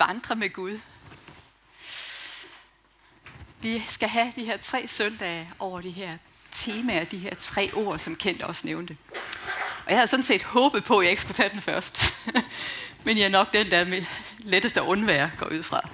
[0.00, 0.80] vandre med Gud.
[3.60, 6.18] Vi skal have de her tre søndage over de her
[6.52, 8.96] temaer, de her tre ord, som Kent også nævnte.
[9.84, 12.02] Og jeg havde sådan set håbet på, at jeg ikke skulle tage den først.
[13.04, 14.04] Men jeg er nok den, der med
[14.38, 15.88] lettest at undvære, går ud fra.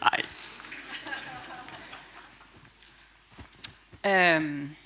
[0.00, 0.22] Nej.
[4.06, 4.76] Øhm.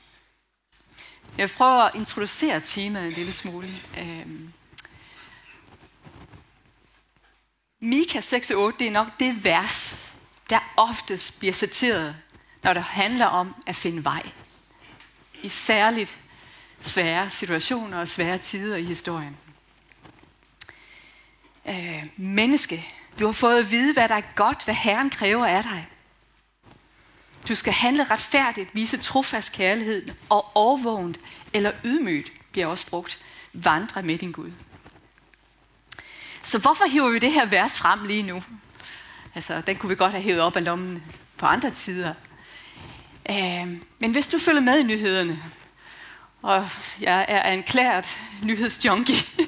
[1.39, 3.69] Jeg prøver at introducere temaet en lille smule.
[3.99, 4.53] Øhm.
[7.85, 10.09] Mika 6-8, det er nok det vers,
[10.51, 12.17] der oftest bliver citeret,
[12.63, 14.23] når det handler om at finde vej.
[15.43, 16.19] I særligt
[16.81, 19.37] svære situationer og svære tider i historien.
[21.69, 22.87] Øh, menneske,
[23.19, 25.89] du har fået at vide, hvad der er godt, hvad Herren kræver af dig.
[27.49, 31.21] Du skal handle retfærdigt, vise trofast kærlighed og overvågent
[31.53, 33.23] eller ydmygt, bliver også brugt.
[33.53, 34.53] Vandre med din Gud.
[36.43, 38.43] Så hvorfor hiver vi det her vers frem lige nu?
[39.35, 41.03] Altså, den kunne vi godt have hævet op af lommen
[41.37, 42.15] på andre tider.
[43.31, 45.43] Øh, men hvis du følger med i nyhederne,
[46.43, 46.69] og
[47.01, 49.23] jeg er en klært nyhedsjunkie,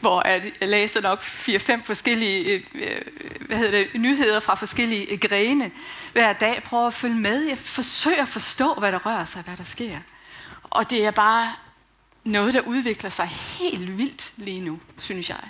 [0.00, 3.00] hvor jeg læser nok 4-5 forskellige øh, øh,
[3.46, 5.70] hvad hedder det, nyheder fra forskellige øh, grene
[6.12, 6.62] hver dag.
[6.62, 7.42] Prøver at følge med.
[7.42, 9.98] Jeg forsøger at forstå, hvad der rører sig, hvad der sker.
[10.62, 11.52] Og det er bare
[12.24, 15.40] noget, der udvikler sig helt vildt lige nu, synes jeg,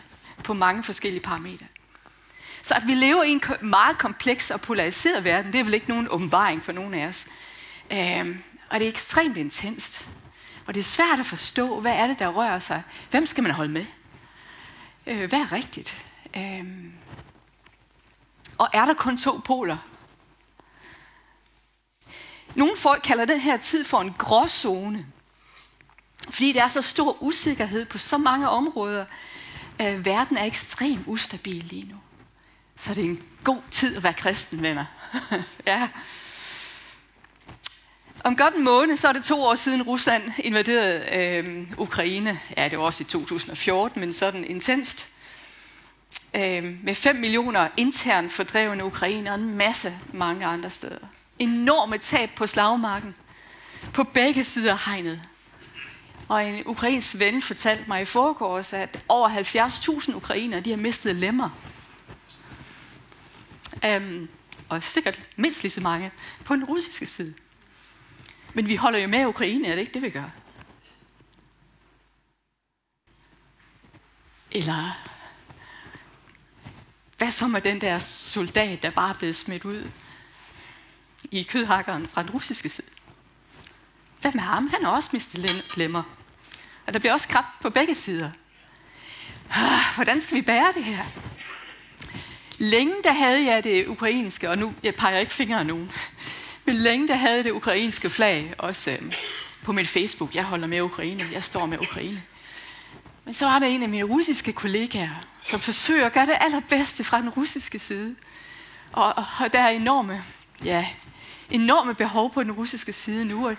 [0.45, 1.67] på mange forskellige parametre.
[2.63, 5.89] Så at vi lever i en meget kompleks og polariseret verden, det er vel ikke
[5.89, 7.27] nogen åbenbaring for nogen af os.
[7.93, 10.09] Øhm, og det er ekstremt intenst.
[10.67, 12.83] Og det er svært at forstå, hvad er det, der rører sig.
[13.11, 13.87] Hvem skal man holde med?
[15.07, 16.05] Øh, hvad er rigtigt?
[16.37, 16.93] Øhm,
[18.59, 19.79] og er der kun to poler?
[22.55, 25.07] Nogle folk kalder den her tid for en gråzone.
[26.31, 29.05] Fordi der er så stor usikkerhed på så mange områder.
[29.81, 31.97] Øh, verden er ekstremt ustabil lige nu.
[32.77, 34.85] Så det er en god tid at være kristen, venner.
[35.67, 35.89] ja.
[38.25, 42.41] Om godt en måned, så er det to år siden Rusland invaderede øh, Ukraine.
[42.57, 45.13] Ja, det var også i 2014, men sådan intenst.
[46.35, 51.07] Øh, med 5 millioner internt fordrevne ukrainer og en masse mange andre steder.
[51.39, 53.15] Enorme tab på slagmarken.
[53.95, 55.23] På begge sider hegnet.
[56.29, 59.29] Og en ukrainsk ven fortalte mig i forgårs, at over
[60.09, 61.51] 70.000 ukrainer de har mistet lemmer.
[63.87, 64.29] Um,
[64.69, 66.11] og sikkert mindst lige så mange
[66.45, 67.35] på den russiske side.
[68.55, 70.31] Men vi holder jo med Ukraine, er det ikke det, vi gør?
[74.51, 74.99] Eller
[77.19, 79.91] hvad så med den der soldat, der bare er blevet smidt ud
[81.31, 82.87] i kødhakkeren fra den russiske side?
[84.23, 84.69] Hvad med ham?
[84.69, 86.03] Han har også mistet lemmer.
[86.87, 88.31] Og der bliver også kraft på begge sider.
[89.51, 91.05] Ah, hvordan skal vi bære det her?
[92.59, 95.93] Længe der havde jeg det ukrainske, og nu jeg peger ikke fingre af nogen,
[96.65, 99.15] men længe der havde det ukrainske flag også øh,
[99.63, 100.35] på mit Facebook.
[100.35, 101.25] Jeg holder med Ukraine.
[101.33, 102.23] Jeg står med Ukraine.
[103.25, 107.05] Men så var der en af mine russiske kollegaer, som forsøger at gøre det allerbedste
[107.05, 108.17] fra den russiske side.
[108.93, 110.25] Og, og der er enorme,
[110.65, 110.89] ja,
[111.53, 113.49] enorme behov på den russiske side nu.
[113.49, 113.57] Og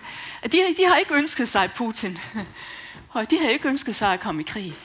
[0.51, 2.19] de, de har ikke ønsket sig Putin.
[3.09, 4.75] Og de har ikke ønsket sig at komme i krig.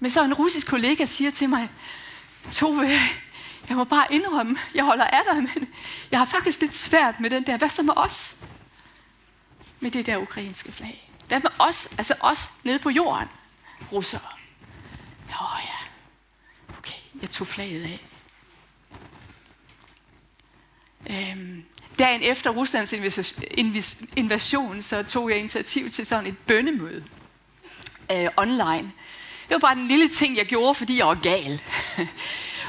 [0.00, 1.70] Men så en russisk kollega siger til mig,
[2.52, 2.90] Tove,
[3.68, 5.68] jeg må bare indrømme, jeg holder af dig, men
[6.10, 8.36] jeg har faktisk lidt svært med den der, hvad så med os?
[9.80, 11.10] Med det der ukrainske flag.
[11.28, 13.28] Hvad med os, altså os nede på jorden,
[13.92, 14.20] russere?
[15.26, 15.78] Nå ja,
[16.78, 18.00] okay, jeg tog flaget af.
[21.10, 21.64] Øhm,
[21.98, 22.92] dagen efter Ruslands
[24.16, 27.04] invasion, så tog jeg initiativ til sådan et bønnemøde
[28.12, 28.92] øh, online.
[29.48, 31.60] Det var bare en lille ting, jeg gjorde, fordi jeg var gal.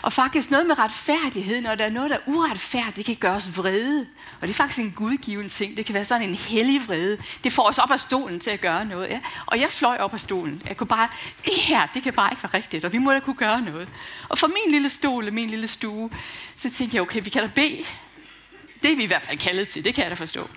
[0.02, 3.36] Og faktisk noget med retfærdighed, når der er noget, der er uretfærdigt, det kan gøre
[3.36, 4.08] os vrede.
[4.42, 5.78] Og det er faktisk en gudgiven ting.
[5.78, 7.18] Det kan være sådan en hellig vrede.
[7.44, 9.10] Det får os op af stolen til at gøre noget.
[9.10, 9.20] Ja?
[9.46, 10.62] Og jeg fløj op af stolen.
[10.68, 11.08] Jeg kunne bare,
[11.46, 13.90] det her, det kan bare ikke være rigtigt, og vi må da kunne gøre noget.
[14.30, 16.10] Og for min lille stol, min lille stue,
[16.56, 17.86] så tænkte jeg, okay, vi kan da bede.
[18.84, 20.50] Det er vi i hvert fald kaldet til, det kan jeg da forstå.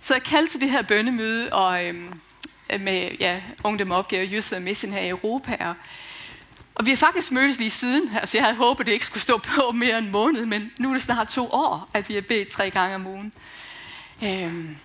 [0.00, 2.12] Så jeg kaldte til det her bønnemøde, og øhm,
[2.80, 5.74] med ja, Ungdom Opgave Youth Mission her i Europa, og
[6.74, 8.16] og vi har faktisk mødtes lige siden.
[8.16, 10.88] Altså, jeg havde håbet, det ikke skulle stå på mere end en måned, men nu
[10.88, 13.32] er det snart to år, at vi har bedt tre gange om ugen.
[14.24, 14.76] Øhm,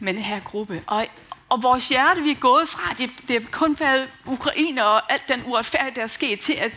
[0.00, 0.82] med den her gruppe.
[0.86, 1.06] Og,
[1.48, 5.28] og vores hjerte, vi er gået fra, det, det er kun været Ukraine og alt
[5.28, 6.72] den uretfærdighed, der er sket, til at,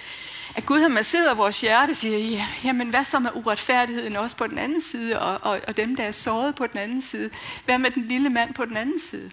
[0.57, 4.37] at Gud har masseret vores hjerte og siger, ja, jamen hvad så med uretfærdigheden også
[4.37, 7.29] på den anden side, og, og, og dem, der er såret på den anden side?
[7.65, 9.31] Hvad med den lille mand på den anden side?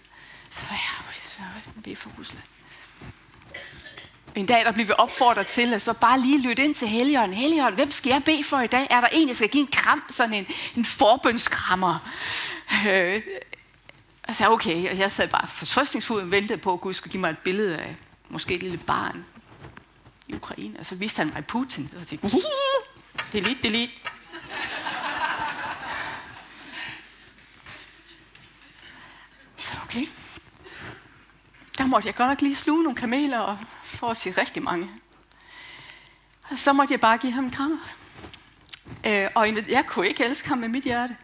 [0.51, 1.45] Så ja,
[1.75, 2.43] vi er for Rusland.
[4.35, 7.37] En dag, der bliver vi opfordret til at så bare lige lytte ind til Helligånden.
[7.37, 8.87] Helligånden, hvem skal jeg bede for i dag?
[8.91, 10.47] Er der en, jeg skal give en kram, sådan en,
[10.77, 12.11] en forbønskrammer?
[12.89, 13.23] Øh,
[14.23, 17.21] og så okay, og jeg sad bare fortrøstningsfuld og ventede på, at Gud skulle give
[17.21, 17.97] mig et billede af
[18.29, 19.25] måske et lille barn
[20.37, 20.79] Ukraine.
[20.79, 21.91] Og så viste han mig Putin.
[21.95, 22.43] Og så tænkte jeg,
[23.33, 23.93] delete, delete.
[29.57, 30.07] Så okay.
[31.79, 34.91] Der måtte jeg godt nok lige sluge nogle kameler, og for at sige rigtig mange.
[36.51, 37.79] Og så måtte jeg bare give ham en krammer.
[39.05, 41.17] Øh, og jeg kunne ikke elske ham med mit hjerte.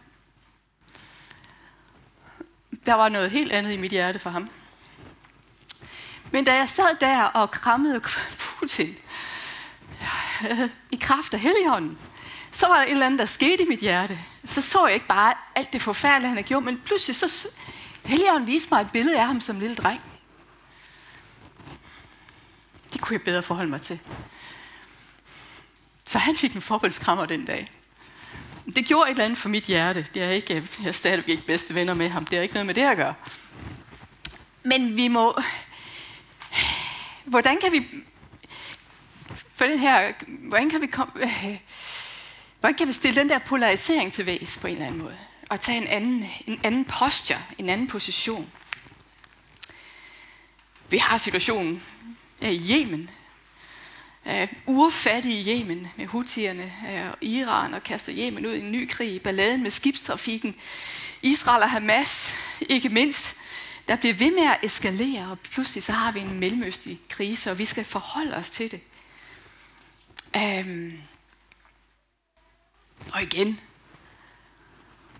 [2.85, 4.49] Der var noget helt andet i mit hjerte for ham.
[6.31, 8.01] Men da jeg sad der og krammede
[8.61, 8.95] Putin
[10.91, 11.97] i kraft af heligånden.
[12.51, 14.19] så var der et eller andet, der skete i mit hjerte.
[14.45, 17.47] Så så jeg ikke bare alt det forfærdelige, han havde gjort, men pludselig så
[18.05, 20.01] Heligånden viste mig et billede af ham som lille dreng.
[22.93, 23.99] Det kunne jeg bedre forholde mig til.
[26.05, 27.71] Så han fik en forbundskrammer den dag.
[28.75, 30.07] Det gjorde et eller andet for mit hjerte.
[30.13, 32.25] Det er ikke, jeg er stadigvæk ikke bedste venner med ham.
[32.25, 33.13] Det er ikke noget med det at gøre.
[34.63, 35.41] Men vi må...
[37.25, 37.87] Hvordan kan vi...
[39.61, 40.13] For den her...
[40.27, 41.13] Hvordan kan vi komme...
[41.15, 41.57] Øh,
[42.59, 45.17] hvordan kan vi stille den der polarisering til væs på en eller anden måde?
[45.49, 48.51] Og tage en anden, en anden posture, en anden position.
[50.89, 51.83] Vi har situationen
[52.41, 53.09] øh, i Yemen,
[54.25, 58.89] uh, urfattige Yemen med hutierne uh, og Iran og kaster Yemen ud i en ny
[58.89, 60.55] krig, balladen med skibstrafikken,
[61.21, 63.35] Israel og Hamas, ikke mindst,
[63.87, 67.59] der bliver ved med at eskalere, og pludselig så har vi en mellemøstig krise, og
[67.59, 68.79] vi skal forholde os til det.
[70.37, 71.01] Øhm.
[73.13, 73.59] og igen,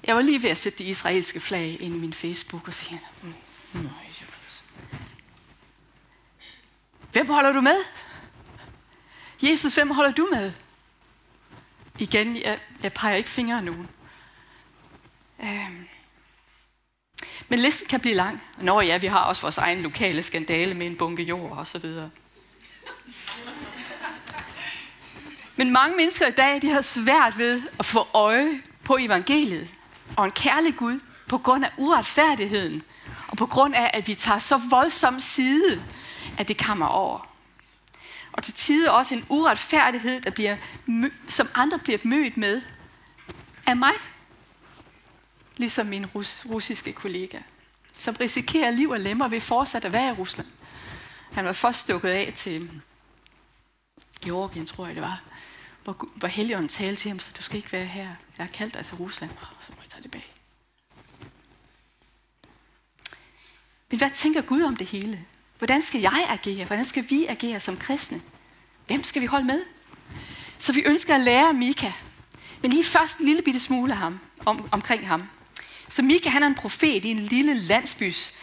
[0.03, 3.01] jeg var lige ved at sætte det israelske flag ind i min Facebook og sige,
[3.73, 3.89] mm,
[7.11, 7.83] hvem holder du med?
[9.41, 10.51] Jesus, hvem holder du med?
[11.99, 13.87] Igen, jeg, jeg peger ikke fingre af nogen.
[15.43, 15.87] Øhm.
[17.47, 18.43] Men listen kan blive lang.
[18.57, 21.79] Nå ja, vi har også vores egen lokale skandale med en bunke jord og så
[21.79, 22.09] videre.
[25.61, 29.67] Men mange mennesker i dag, de har svært ved at få øje på evangeliet
[30.17, 32.83] og en kærlig Gud på grund af uretfærdigheden
[33.27, 35.83] og på grund af, at vi tager så voldsom side,
[36.37, 37.27] at det kommer over
[38.31, 40.57] og til tider også en uretfærdighed, der bliver,
[41.27, 42.61] som andre bliver mødt med
[43.67, 43.93] af mig,
[45.57, 47.39] ligesom min rus, russiske kollega,
[47.93, 50.47] som risikerer liv og lemmer ved fortsat at være i Rusland.
[51.31, 52.81] Han var først stukket af til
[54.23, 55.21] Georgien, tror jeg det var,
[55.83, 58.07] hvor, hvor Helligånden talte til ham, så du skal ikke være her.
[58.37, 60.25] Jeg har kaldt dig til Rusland, så må jeg tage tilbage.
[63.89, 65.25] Men hvad tænker Gud om det hele?
[65.57, 66.65] Hvordan skal jeg agere?
[66.65, 68.21] Hvordan skal vi agere som kristne?
[68.87, 69.61] Hvem skal vi holde med?
[70.57, 71.91] Så vi ønsker at lære Mika.
[72.61, 75.23] Men lige først en lille bitte smule ham, om, omkring ham.
[75.89, 78.33] Så Mika han er en profet i en lille landsbys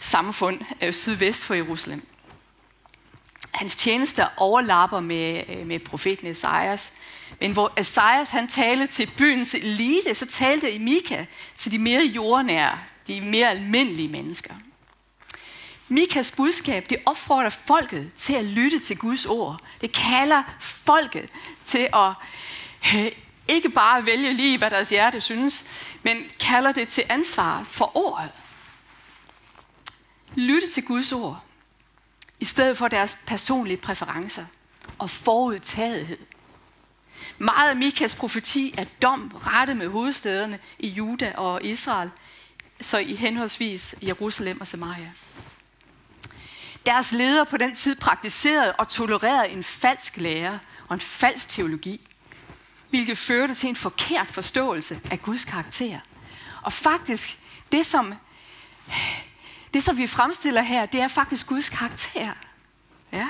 [0.00, 2.06] samfund øh, sydvest for Jerusalem.
[3.50, 6.92] Hans tjenester overlapper med, øh, med profeten Esajas.
[7.40, 11.24] Men hvor Esajas han talte til byens elite, så talte Mika
[11.56, 14.54] til de mere jordnære, de mere almindelige mennesker.
[15.88, 19.60] Mikas budskab, det opfordrer folket til at lytte til Guds ord.
[19.80, 21.28] Det kalder folket
[21.64, 22.12] til at
[22.94, 23.12] øh,
[23.48, 25.64] ikke bare vælge lige, hvad deres hjerte synes,
[26.02, 28.30] men kalder det til ansvar for ordet.
[30.34, 31.40] Lytte til Guds ord,
[32.40, 34.44] i stedet for deres personlige præferencer
[34.98, 36.18] og forudtagethed.
[37.38, 42.10] Meget af Mikas profeti er dom rettet med hovedstederne i Juda og Israel,
[42.80, 45.12] så i henholdsvis Jerusalem og Samaria.
[46.86, 52.00] Deres ledere på den tid praktiserede og tolererede en falsk lære og en falsk teologi,
[52.90, 55.98] hvilket førte til en forkert forståelse af Guds karakter.
[56.62, 57.38] Og faktisk,
[57.72, 58.14] det som,
[59.74, 62.32] det som vi fremstiller her, det er faktisk Guds karakter.
[63.12, 63.28] Ja.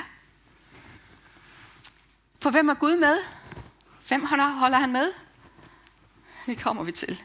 [2.41, 3.17] For hvem er Gud med?
[4.07, 5.13] Hvem holder han med?
[6.45, 7.21] Det kommer vi til.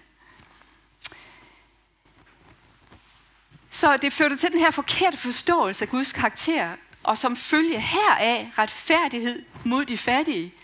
[3.71, 8.53] Så det førte til den her forkerte forståelse af Guds karakter, og som følge heraf
[8.59, 10.55] retfærdighed mod de fattige,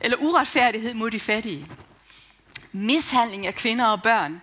[0.00, 1.66] eller uretfærdighed mod de fattige.
[2.72, 4.42] Mishandling af kvinder og børn,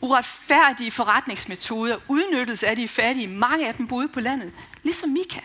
[0.00, 4.52] uretfærdige forretningsmetoder, udnyttelse af de fattige, mange af dem boede på landet,
[4.82, 5.40] ligesom Mika.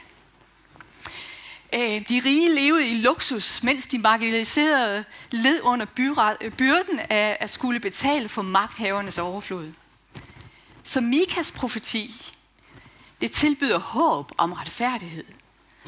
[1.73, 5.85] Øh, de rige levede i luksus, mens de marginaliserede led under
[6.57, 9.71] byrden af at skulle betale for magthavernes overflod.
[10.83, 12.33] Så Mikas profeti,
[13.21, 15.25] det tilbyder håb om retfærdighed.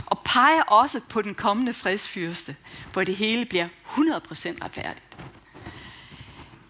[0.05, 2.55] og peger også på den kommende fredsfyrste,
[2.93, 3.99] hvor det hele bliver 100%
[4.63, 5.17] retfærdigt.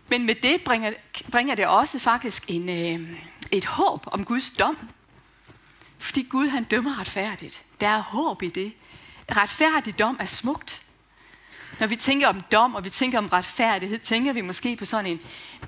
[0.08, 0.94] Men med det bringer,
[1.32, 3.18] bringer det også faktisk en, øh,
[3.52, 4.78] et håb om Guds dom.
[5.98, 7.64] Fordi Gud han dømmer retfærdigt.
[7.80, 8.74] Der er håb i det.
[9.32, 10.82] Retfærdig dom er smukt.
[11.80, 15.12] Når vi tænker om dom, og vi tænker om retfærdighed, tænker vi måske på sådan
[15.12, 15.20] en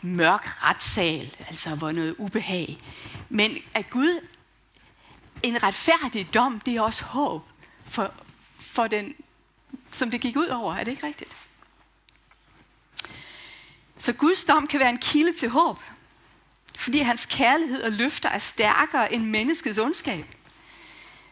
[0.02, 2.78] mørk retssal, altså hvor noget ubehag.
[3.30, 4.28] Men at Gud,
[5.44, 7.42] en retfærdig dom, det er også håb
[7.84, 8.14] for,
[8.60, 9.16] for den,
[9.92, 10.76] som det gik ud over.
[10.76, 11.47] Er det ikke rigtigt?
[13.98, 15.80] Så Guds dom kan være en kilde til håb,
[16.76, 20.26] fordi hans kærlighed og løfter er stærkere end menneskets ondskab.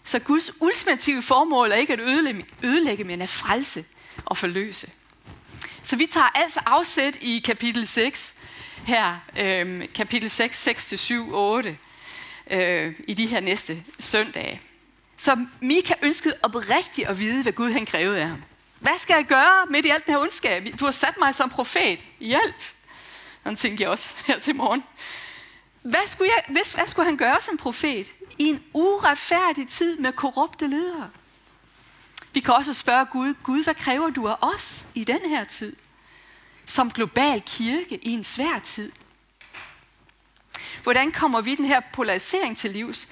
[0.04, 3.86] Så Guds ultimative formål er ikke at ødelægge, ødelægge men at frelse
[4.26, 4.92] og forløse.
[5.82, 8.36] Så vi tager altså afsæt i kapitel 6,
[8.86, 11.78] her, øh, kapitel 6, 6 til 7, 8,
[12.52, 14.62] øh, i de her næste søndage.
[15.18, 18.42] Så Mika ønskede oprigtigt at vide, hvad Gud han krævede af ham.
[18.86, 20.66] Hvad skal jeg gøre midt i alt den her ondskab?
[20.80, 22.00] Du har sat mig som profet.
[22.20, 22.74] Hjælp!
[23.44, 24.84] Sådan tænkte jeg også her til morgen.
[25.82, 30.12] Hvad skulle, jeg, hvad, hvad skulle han gøre som profet i en uretfærdig tid med
[30.12, 31.10] korrupte ledere?
[32.34, 35.76] Vi kan også spørge Gud, Gud, hvad kræver du af os i den her tid?
[36.66, 38.92] Som global kirke i en svær tid.
[40.84, 43.08] Hvordan kommer vi den her polarisering til livs?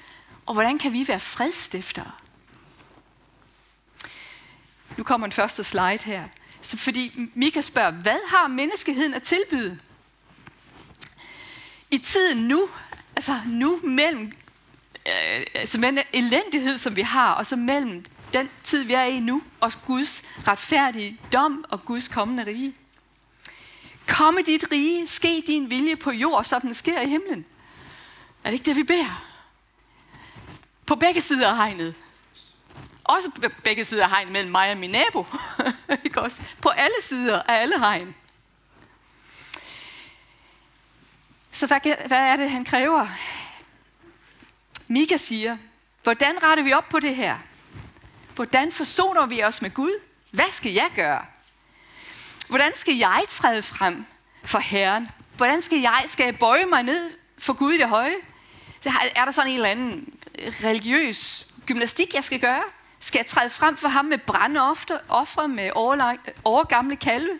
[0.46, 2.10] Og hvordan kan vi være fredstiftere?
[4.96, 6.24] Nu kommer den første slide her.
[6.60, 9.78] Så fordi Mika spørger, hvad har menneskeheden at tilbyde?
[11.90, 12.68] I tiden nu,
[13.16, 14.32] altså nu mellem
[15.06, 19.20] øh, altså mellem elendighed, som vi har, og så mellem den tid, vi er i
[19.20, 22.74] nu, og Guds retfærdige dom og Guds kommende rige.
[24.08, 27.44] Komme dit rige, ske din vilje på jord, som den sker i himlen.
[28.44, 29.24] Er det ikke det, vi beder?
[30.86, 31.94] På begge sider af hegnet.
[33.04, 35.26] Også på begge sider af hegn mellem mig og min nabo.
[36.04, 36.42] ikke også?
[36.60, 38.14] På alle sider af alle hegn.
[41.52, 43.06] Så hvad, hvad er det, han kræver?
[44.88, 45.56] Mika siger,
[46.02, 47.38] hvordan retter vi op på det her?
[48.34, 50.00] Hvordan forsoner vi os med Gud?
[50.30, 51.24] Hvad skal jeg gøre?
[52.48, 54.06] Hvordan skal jeg træde frem
[54.44, 55.10] for Herren?
[55.36, 58.14] Hvordan skal jeg, skal jeg bøje mig ned for Gud i det høje?
[59.16, 62.62] Er der sådan en eller anden religiøs gymnastik, jeg skal gøre?
[63.04, 65.70] Skal jeg træde frem for ham med brandofre med
[66.44, 67.38] overgamle kalve?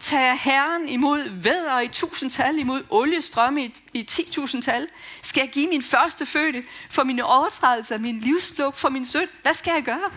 [0.00, 4.88] Tager Herren imod vædder i tusindtal, imod oliestrømme i, i 10.000 tal?
[5.22, 9.28] Skal jeg give min første fødte for mine overtrædelser, min livsflugt for min søn?
[9.42, 10.10] Hvad skal jeg gøre?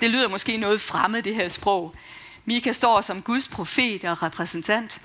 [0.00, 1.94] Det lyder måske noget fremmed, det her sprog.
[2.44, 5.00] Mika står som Guds profet og repræsentant.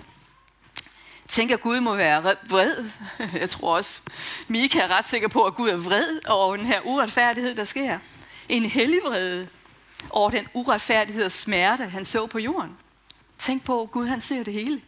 [1.29, 2.89] Tænker, at Gud må være vred.
[3.41, 4.01] Jeg tror også,
[4.47, 7.99] Mika er ret sikker på, at Gud er vred over den her uretfærdighed, der sker.
[8.49, 9.47] En hellig vrede
[10.09, 12.77] over den uretfærdighed og smerte, han så på jorden.
[13.37, 14.81] Tænk på, at Gud han ser det hele.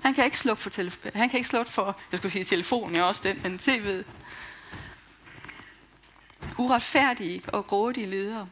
[0.00, 2.96] Han kan ikke slukke for, telef- han kan ikke slukke for jeg skulle sige telefonen,
[2.96, 4.04] jeg også den, men tv'et.
[6.58, 8.48] Uretfærdige og grådige ledere.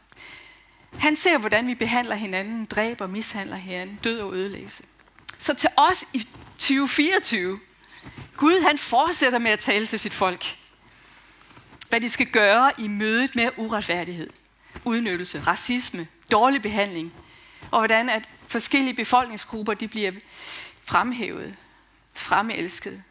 [0.99, 4.83] Han ser, hvordan vi behandler hinanden, dræber, mishandler hinanden, død og ødelæggelse.
[5.38, 6.28] Så til os i
[6.59, 7.59] 2024,
[8.37, 10.57] Gud han fortsætter med at tale til sit folk.
[11.89, 14.31] Hvad de skal gøre i mødet med uretfærdighed,
[14.85, 17.13] udnyttelse, racisme, dårlig behandling,
[17.71, 20.13] og hvordan at forskellige befolkningsgrupper de bliver
[20.85, 21.55] fremhævet,
[22.15, 23.03] fremelsket,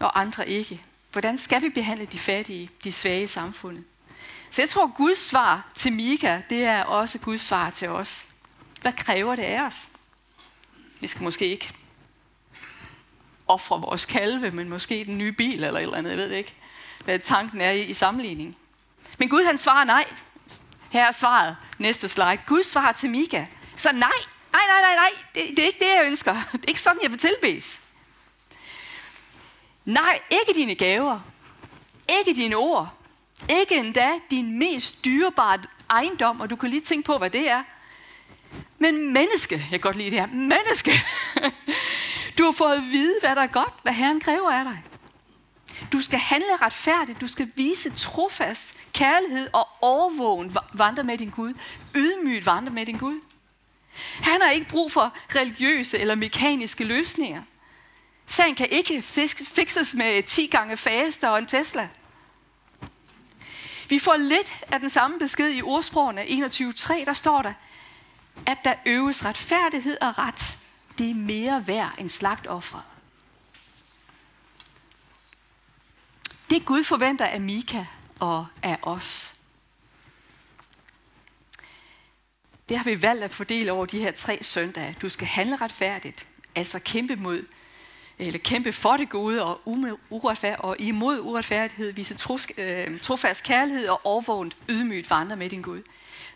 [0.00, 0.82] og andre ikke.
[1.12, 3.84] Hvordan skal vi behandle de fattige, de svage i samfundet?
[4.50, 8.26] Så jeg tror, Guds svar til Mika, det er også Guds svar til os.
[8.82, 9.88] Hvad kræver det af os?
[11.00, 11.72] Vi skal måske ikke
[13.48, 16.36] ofre vores kalve, men måske den nye bil eller et eller andet, jeg ved det
[16.36, 16.54] ikke,
[17.04, 18.56] hvad tanken er i, i sammenligning.
[19.18, 20.04] Men Gud han svarer nej.
[20.90, 21.56] Her er svaret.
[21.78, 22.38] Næste slide.
[22.46, 23.46] Gud svarer til Mika.
[23.76, 24.00] Så nej,
[24.52, 26.32] nej, nej, nej, nej, det, det er ikke det, jeg ønsker.
[26.52, 27.80] Det er ikke sådan, jeg vil tilbes.
[29.84, 31.20] Nej, ikke dine gaver.
[32.18, 32.88] Ikke dine ord.
[33.60, 35.58] Ikke endda din mest dyrebare
[35.90, 37.62] ejendom, og du kan lige tænke på, hvad det er.
[38.78, 40.92] Men menneske, jeg kan godt lide det her, menneske.
[42.38, 44.82] Du har fået at vide, hvad der er godt, hvad Herren kræver af dig.
[45.92, 51.54] Du skal handle retfærdigt, du skal vise trofast kærlighed og overvågen vandre med din Gud.
[51.94, 53.20] Ydmygt vandre med din Gud.
[54.20, 57.42] Han har ikke brug for religiøse eller mekaniske løsninger.
[58.26, 59.02] Sagen kan ikke
[59.44, 61.88] fikses med 10 gange faste og en Tesla.
[63.88, 67.52] Vi får lidt af den samme besked i ordsprogene 21.3, der står der,
[68.46, 70.58] at der øves retfærdighed og ret.
[70.98, 72.80] Det er mere værd end slagtoffer.
[76.50, 77.84] Det Gud forventer af Mika
[78.20, 79.36] og af os.
[82.68, 84.96] det har vi valgt at fordele over de her tre søndage.
[85.02, 87.42] Du skal handle retfærdigt, altså kæmpe mod
[88.18, 89.60] eller kæmpe for det gode og,
[90.10, 95.62] uretfærd, og imod uretfærdighed, vise tros, øh, trofast kærlighed og overvågent ydmygt vandre med din
[95.62, 95.82] Gud.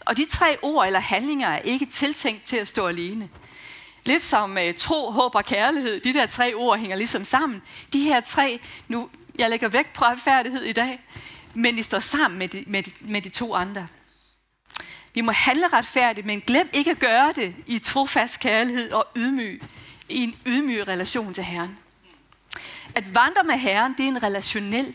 [0.00, 3.28] Og de tre ord eller handlinger er ikke tiltænkt til at stå alene.
[4.04, 7.62] Lidt som uh, tro, håb og kærlighed, de der tre ord hænger ligesom sammen.
[7.92, 11.00] De her tre, nu, jeg lægger vægt på retfærdighed i dag,
[11.54, 13.86] men de står sammen med de, med de, med de to andre.
[15.14, 19.62] Vi må handle retfærdigt, men glem ikke at gøre det i trofast kærlighed og ydmyg,
[20.08, 21.78] i en ydmyg relation til Herren.
[22.94, 24.94] At vandre med Herren, det er en relationel,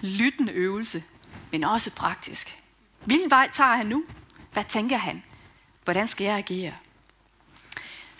[0.00, 1.02] lyttende øvelse,
[1.50, 2.58] men også praktisk.
[3.04, 4.04] Hvilken vej tager han nu?
[4.52, 5.22] Hvad tænker han?
[5.84, 6.74] Hvordan skal jeg agere?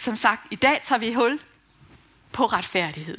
[0.03, 1.41] Som sagt, i dag tager vi hul
[2.33, 3.19] på retfærdighed.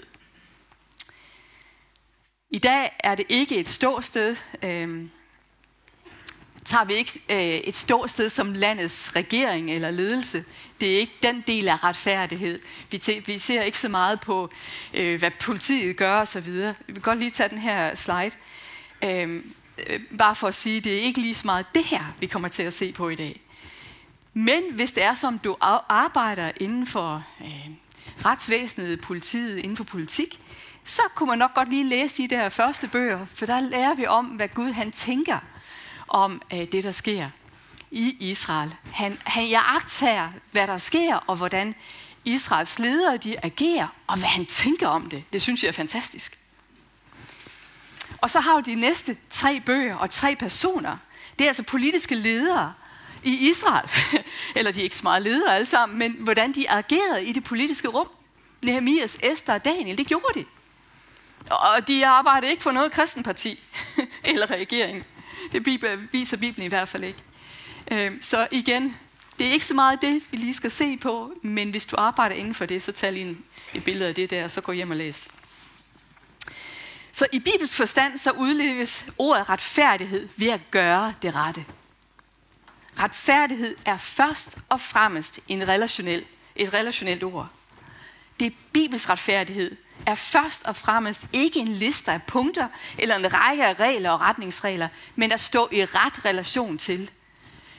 [2.49, 5.05] I dag er det ikke et ståsted, øh,
[6.65, 10.45] tager vi ikke øh, et ståsted som landets regering eller ledelse.
[10.79, 12.59] Det er ikke den del af retfærdighed.
[12.91, 14.49] Vi, te, vi ser ikke så meget på,
[14.93, 16.53] øh, hvad politiet gør osv.
[16.53, 18.31] Vi vil godt lige tage den her slide.
[19.03, 19.43] Øh,
[19.87, 22.47] øh, bare for at sige, det er ikke lige så meget det her, vi kommer
[22.47, 23.42] til at se på i dag.
[24.33, 25.55] Men hvis det er som, du
[25.89, 27.69] arbejder inden for øh,
[28.25, 30.39] retsvæsenet, politiet, inden for politik,
[30.83, 34.05] så kunne man nok godt lige læse de der første bøger, for der lærer vi
[34.05, 35.39] om, hvad Gud han tænker
[36.07, 37.29] om øh, det, der sker
[37.91, 38.75] i Israel.
[38.91, 41.75] Han, han jagtager, hvad der sker, og hvordan
[42.25, 45.23] Israels ledere de agerer, og hvad han tænker om det.
[45.33, 46.39] Det synes jeg er fantastisk.
[48.21, 50.97] Og så har vi de næste tre bøger og tre personer.
[51.39, 52.73] Det er altså politiske ledere
[53.23, 53.89] i Israel.
[54.55, 57.43] Eller de er ikke så meget ledere alle sammen, men hvordan de agerede i det
[57.43, 58.07] politiske rum.
[58.61, 60.45] Nehemias, Esther og Daniel, det gjorde de.
[61.49, 63.59] Og de arbejdede ikke for noget kristenparti
[64.23, 65.05] eller regering.
[65.51, 65.65] Det
[66.11, 67.19] viser Bibelen i hvert fald ikke.
[67.91, 68.97] Øhm, så igen,
[69.39, 72.35] det er ikke så meget det, vi lige skal se på, men hvis du arbejder
[72.35, 73.37] inden for det, så tag lige
[73.73, 75.27] et billede af det der, og så gå hjem og læs.
[77.11, 81.65] Så i Bibels forstand, så udleves ordet retfærdighed ved at gøre det rette.
[82.99, 86.25] Retfærdighed er først og fremmest en relationel,
[86.55, 87.47] et relationelt ord.
[88.39, 89.75] Det er Bibels retfærdighed,
[90.05, 94.21] er først og fremmest ikke en liste af punkter eller en række af regler og
[94.21, 97.11] retningsregler, men at stå i ret relation til.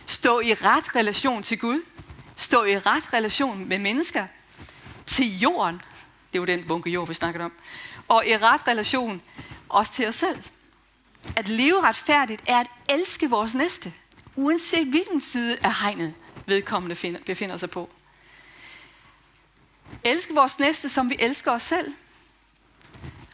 [0.07, 1.83] Stå i ret relation til Gud.
[2.37, 4.27] Stå i ret relation med mennesker.
[5.07, 5.75] Til jorden.
[6.33, 7.53] Det er jo den bunke jord, vi snakker om.
[8.09, 9.23] Og i ret relation
[9.69, 10.43] også til os selv.
[11.37, 13.93] At leve retfærdigt er at elske vores næste,
[14.37, 16.15] uanset hvilken side af hegnet
[16.47, 17.91] vedkommende befinder sig på.
[20.05, 21.95] Elske vores næste, som vi elsker os selv.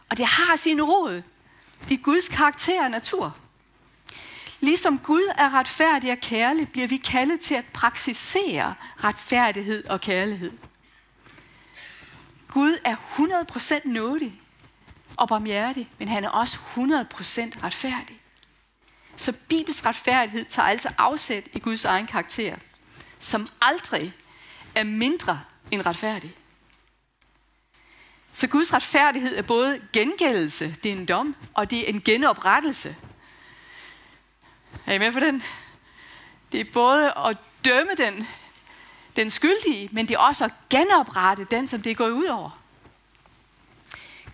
[0.09, 1.21] Og det har sin rod
[1.89, 3.35] i Guds karakter og natur.
[4.59, 10.51] Ligesom Gud er retfærdig og kærlig, bliver vi kaldet til at praksisere retfærdighed og kærlighed.
[12.47, 12.95] Gud er
[13.83, 14.41] 100% nådig
[15.17, 16.59] og barmhjertig, men han er også 100%
[17.63, 18.20] retfærdig.
[19.21, 22.55] Så Bibels retfærdighed tager altså afsæt i Guds egen karakter,
[23.19, 24.13] som aldrig
[24.75, 26.35] er mindre end retfærdig.
[28.33, 32.95] Så Guds retfærdighed er både gengældelse, det er en dom, og det er en genoprettelse.
[34.85, 35.43] Er I med for den?
[36.51, 38.27] Det er både at dømme den,
[39.15, 42.59] den skyldige, men det er også at genoprette den, som det er gået ud over.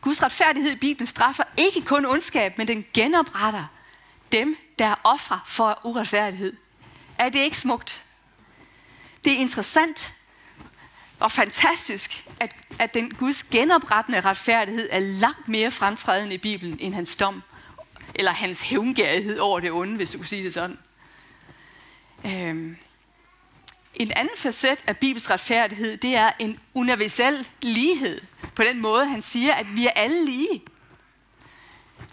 [0.01, 3.65] Guds retfærdighed i Bibelen straffer ikke kun ondskab, men den genopretter
[4.31, 6.53] dem, der er ofre for uretfærdighed.
[7.19, 8.03] Er det ikke smukt?
[9.25, 10.13] Det er interessant,
[11.19, 16.93] og fantastisk, at, at den Guds genoprettende retfærdighed er langt mere fremtrædende i Bibelen end
[16.93, 17.43] hans dom,
[18.15, 20.77] eller hans hævngærighed over det onde, hvis du kunne sige det sådan.
[22.25, 22.77] Øhm.
[23.95, 28.21] En anden facet af Bibels retfærdighed, det er en universel lighed.
[28.55, 30.61] På den måde, han siger, at vi er alle lige.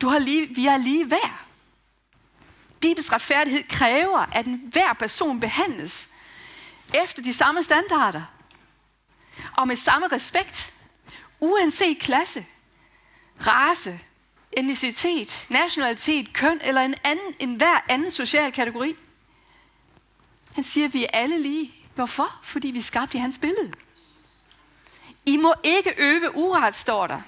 [0.00, 1.43] Du har lige vi er lige værd.
[2.84, 6.10] Bibels retfærdighed kræver, at hver person behandles
[6.94, 8.22] efter de samme standarder
[9.56, 10.74] og med samme respekt,
[11.40, 12.46] uanset klasse,
[13.46, 14.00] race,
[14.52, 18.96] etnicitet, nationalitet, køn eller en anden, en hver anden social kategori.
[20.54, 21.74] Han siger, at vi er alle lige.
[21.94, 22.40] Hvorfor?
[22.42, 23.72] Fordi vi er skabt i hans billede.
[25.26, 27.20] I må ikke øve uret, står der.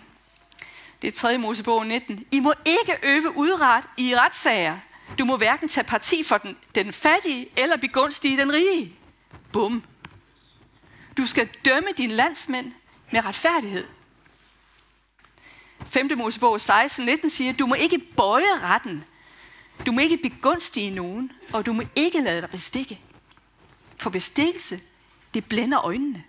[1.02, 1.38] Det er 3.
[1.38, 2.26] Mosebog 19.
[2.30, 4.78] I må ikke øve udret i retssager.
[5.18, 8.92] Du må hverken tage parti for den, den fattige eller begunstige den rige.
[9.52, 9.82] Bum.
[11.16, 12.72] Du skal dømme dine landsmænd
[13.10, 13.86] med retfærdighed.
[15.86, 16.10] 5.
[16.16, 19.04] Mosebog 16, 19 siger, du må ikke bøje retten.
[19.86, 23.00] Du må ikke begunstige nogen, og du må ikke lade dig bestikke.
[23.98, 24.80] For bestikkelse,
[25.34, 26.24] det blænder øjnene.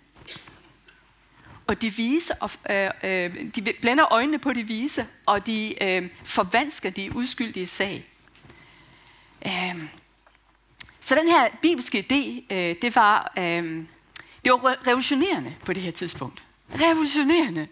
[1.66, 2.34] Og de vise,
[2.70, 8.06] øh, øh, de blænder øjnene på de vise, og de øh, forvansker de uskyldige sag.
[9.46, 9.88] Øhm,
[11.00, 13.88] så den her bibelske idé, øh, det var, øhm,
[14.44, 16.44] det var revolutionerende på det her tidspunkt.
[16.74, 17.68] Revolutionerende.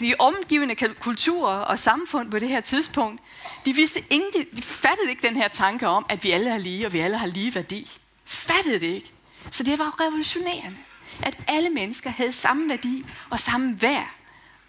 [0.00, 3.22] De omgivende kulturer og samfund på det her tidspunkt,
[3.64, 6.86] de vidste ingen, de fattede ikke den her tanke om, at vi alle er lige,
[6.86, 7.90] og vi alle har lige værdi.
[8.24, 9.12] Fattede det ikke.
[9.50, 10.78] Så det var revolutionerende,
[11.22, 14.08] at alle mennesker havde samme værdi og samme værd.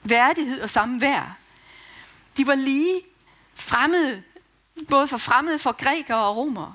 [0.04, 1.32] Værdighed og samme værd.
[2.38, 3.02] De var lige
[3.56, 4.24] fremmede,
[4.89, 6.74] både for fremmede for grækere og romere.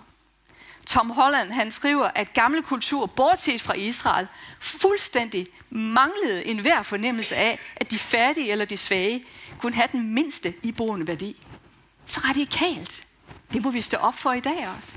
[0.86, 4.28] Tom Holland han skriver, at gamle kultur, bortset fra Israel,
[4.60, 9.24] fuldstændig manglede enhver fornemmelse af, at de fattige eller de svage
[9.58, 11.46] kunne have den mindste iboende værdi.
[12.06, 13.06] Så radikalt.
[13.52, 14.92] Det må vi stå op for i dag også.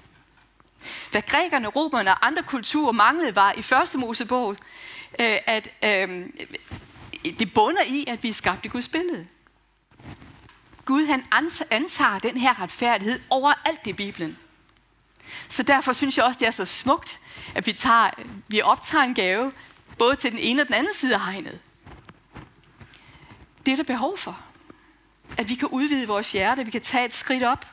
[1.11, 4.55] Hvad grækerne, romerne og andre kulturer manglede var i første Mosebog,
[5.19, 6.29] øh, at øh,
[7.39, 9.27] det bunder i, at vi skabte Guds billede.
[10.87, 11.23] Gud han
[11.71, 14.37] antager den her retfærdighed overalt i Bibelen.
[15.47, 17.19] Så derfor synes jeg også, det er så smukt,
[17.55, 18.09] at vi, tager,
[18.47, 19.51] vi optager en gave,
[19.97, 21.59] både til den ene og den anden side af hegnet.
[23.65, 24.39] Det er der behov for.
[25.37, 27.65] At vi kan udvide vores hjerte, vi kan tage et skridt op.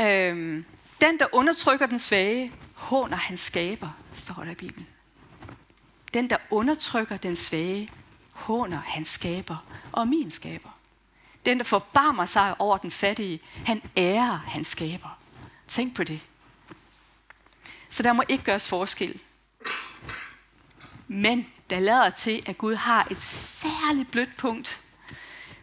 [0.00, 0.64] Øhm,
[1.00, 4.86] den, der undertrykker den svage, håner hans skaber, står der i Bibelen.
[6.14, 7.90] Den, der undertrykker den svage,
[8.38, 9.56] håner hans skaber
[9.92, 10.70] og min skaber.
[11.44, 15.18] Den, der forbarmer sig over den fattige, han ærer hans skaber.
[15.68, 16.20] Tænk på det.
[17.88, 19.20] Så der må ikke gøres forskel.
[21.08, 24.80] Men der lader til, at Gud har et særligt blødt punkt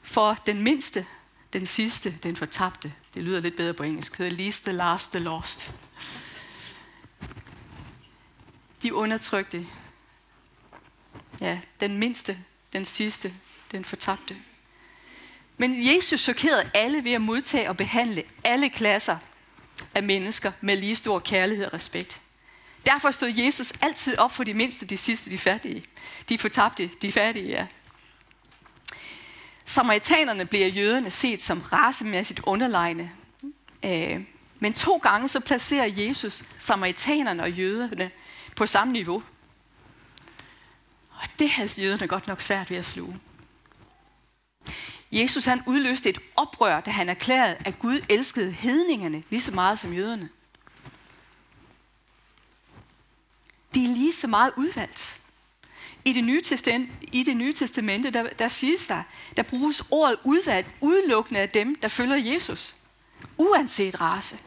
[0.04, 1.06] for den mindste,
[1.54, 2.94] den sidste, den fortabte.
[3.14, 4.14] Det lyder lidt bedre på engelsk.
[4.14, 5.74] The least, the last, the lost.
[8.84, 9.68] De undertrykte.
[11.42, 12.38] Ja, den mindste,
[12.76, 13.34] den sidste,
[13.72, 14.36] den fortabte.
[15.58, 19.18] Men Jesus chokerede alle ved at modtage og behandle alle klasser
[19.96, 22.22] af mennesker med lige stor kærlighed og respekt.
[22.86, 25.86] Derfor stod Jesus altid op for de mindste, de sidste, de fattige.
[26.30, 27.68] De fortabte, de fattige, ja.
[29.66, 33.12] Samaritanerne bliver jøderne set som racemæssigt underlegne.
[33.86, 34.22] Øh,
[34.60, 38.12] men to gange så placerer Jesus samaritanerne og jøderne
[38.56, 39.24] på samme niveau.
[41.34, 43.20] Og det havde jøderne godt nok svært ved at sluge.
[45.12, 49.80] Jesus han udløste et oprør, da han erklærede, at Gud elskede hedningerne lige så meget
[49.80, 50.30] som jøderne.
[53.74, 55.22] De er lige så meget udvalgt.
[56.06, 59.04] I det nye, testament, i det nye testamente, der, der siges der,
[59.38, 62.76] der bruges ordet udvalgt udelukkende af dem, der følger Jesus.
[63.38, 64.38] Uanset race.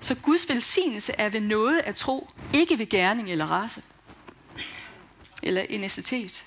[0.00, 3.82] Så Guds velsignelse er ved noget at tro, ikke ved gerning eller race.
[5.46, 6.46] Eller etnicitet.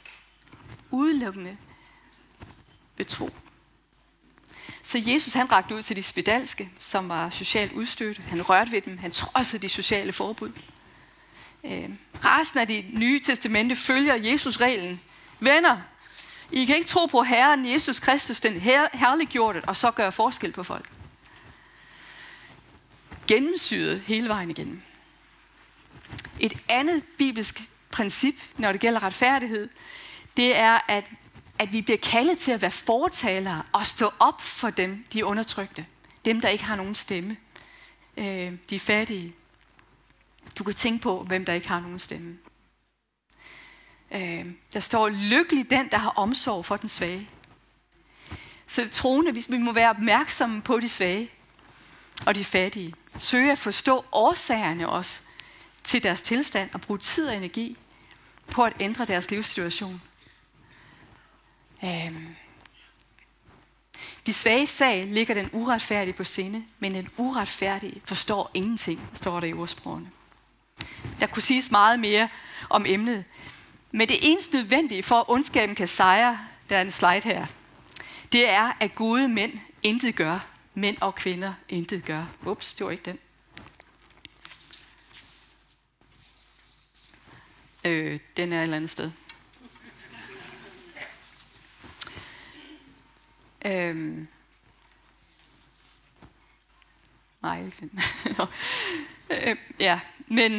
[0.91, 1.57] Udelukkende
[2.97, 3.29] ved tro.
[4.83, 8.21] Så Jesus han rakte ud til de spedalske, som var socialt udstødte.
[8.21, 8.97] Han rørte ved dem.
[8.97, 10.51] Han trodsede de sociale forbud.
[11.63, 11.89] Øh,
[12.23, 15.01] resten af de nye testamente følger Jesus-reglen.
[15.39, 15.77] Venner,
[16.51, 20.51] I kan ikke tro på Herren Jesus Kristus, den her, herliggjorte, og så gøre forskel
[20.51, 20.89] på folk.
[23.27, 24.81] Gennemsyret hele vejen igennem.
[26.39, 27.62] Et andet bibelsk
[27.97, 29.69] princip, når det gælder retfærdighed,
[30.38, 31.03] det er, at
[31.60, 35.86] at vi bliver kaldet til at være fortalere og stå op for dem, de undertrykte.
[36.25, 37.38] Dem, der ikke har nogen stemme.
[38.17, 39.33] Øh, de fattige.
[40.57, 42.38] Du kan tænke på, hvem der ikke har nogen stemme.
[44.12, 47.29] Øh, der står, lykkelig den, der har omsorg for den svage.
[48.67, 51.29] Så det troende, hvis vi må være opmærksomme på de svage
[52.25, 52.93] og de fattige.
[53.17, 55.21] Søge at forstå årsagerne også
[55.83, 57.77] til deres tilstand og bruge tid og energi
[58.51, 60.01] på at ændre deres livssituation.
[61.83, 62.36] Øhm.
[64.25, 69.47] De svage sag ligger den uretfærdige på sinde, men den uretfærdige forstår ingenting, står der
[69.47, 70.12] i ordsprogene.
[71.19, 72.29] Der kunne siges meget mere
[72.69, 73.25] om emnet,
[73.91, 77.45] men det eneste nødvendige for, at ondskaben kan sejre, der er en slide her,
[78.31, 82.25] det er, at gode mænd intet gør, mænd og kvinder intet gør.
[82.45, 83.19] Ups, det var ikke den.
[87.88, 89.12] Øh, den er et eller andet sted.
[93.65, 94.28] Øhm.
[97.41, 97.89] Nej, ikke
[99.50, 100.52] øh, Ja, men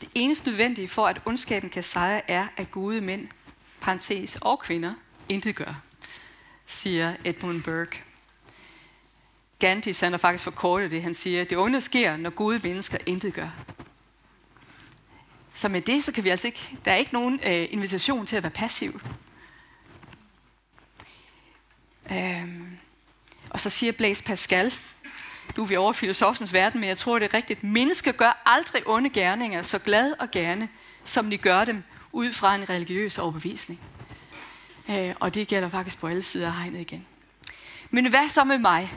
[0.00, 3.28] det eneste nødvendige for, at ondskaben kan sejre, er, at gode mænd,
[3.80, 4.94] parentes og kvinder,
[5.28, 5.82] intet gør,
[6.66, 8.02] siger Edmund Burke.
[9.62, 11.02] Gandhi han har faktisk forkortet det.
[11.02, 13.48] Han siger, det onde sker, når gode mennesker intet gør.
[15.52, 18.36] Så med det, så kan vi altså ikke, der er ikke nogen øh, invitation til
[18.36, 19.00] at være passiv.
[22.12, 22.78] Øhm,
[23.50, 24.74] og så siger Blaise Pascal,
[25.56, 27.64] du er vi over filosofens verden, men jeg tror, det er rigtigt.
[27.64, 30.68] Mennesker gør aldrig onde gerninger så glad og gerne,
[31.04, 33.80] som de gør dem ud fra en religiøs overbevisning.
[34.90, 37.06] Øh, og det gælder faktisk på alle sider af hegnet igen.
[37.90, 38.92] Men hvad så med mig?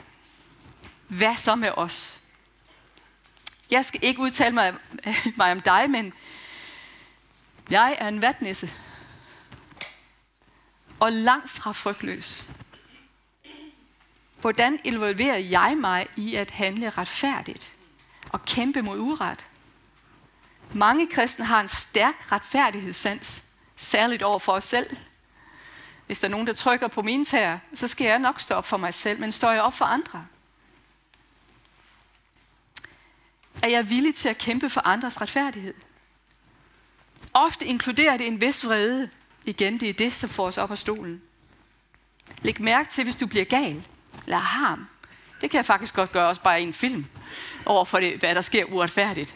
[1.08, 2.20] Hvad så med os?
[3.70, 4.74] Jeg skal ikke udtale mig,
[5.36, 6.12] mig om dig, men
[7.70, 8.72] jeg er en vatnisse.
[11.00, 12.44] Og langt fra frygtløs.
[14.40, 17.74] Hvordan involverer jeg mig i at handle retfærdigt
[18.32, 19.46] og kæmpe mod uret?
[20.72, 23.44] Mange kristne har en stærk retfærdighedssans,
[23.76, 24.96] særligt over for os selv.
[26.06, 28.64] Hvis der er nogen, der trykker på mine tæer, så skal jeg nok stå op
[28.64, 30.26] for mig selv, men står jeg op for andre?
[33.62, 35.74] Er jeg villig til at kæmpe for andres retfærdighed?
[37.34, 39.10] Ofte inkluderer det en vis vrede.
[39.44, 41.22] Igen, det er det, som får os op af stolen.
[42.42, 43.84] Læg mærke til, hvis du bliver gal
[44.24, 44.86] eller harm.
[45.40, 47.06] Det kan jeg faktisk godt gøre også bare i en film,
[47.66, 49.34] over for det, hvad der sker uretfærdigt.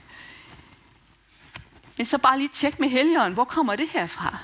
[1.97, 4.39] Men så bare lige tjek med helgeren, hvor kommer det her fra?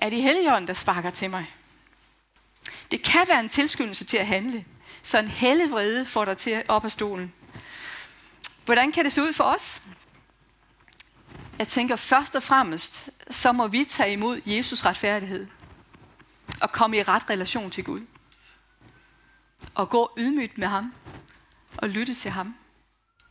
[0.00, 1.46] Er det helgeren, der sparker til mig?
[2.90, 4.64] Det kan være en tilskyndelse til at handle,
[5.02, 7.32] så en hellevrede får dig til op af stolen.
[8.64, 9.82] Hvordan kan det se ud for os?
[11.58, 15.46] Jeg tænker først og fremmest, så må vi tage imod Jesus retfærdighed
[16.62, 18.00] og komme i ret relation til Gud.
[19.74, 20.94] Og gå ydmygt med ham
[21.76, 22.54] og lytte til ham.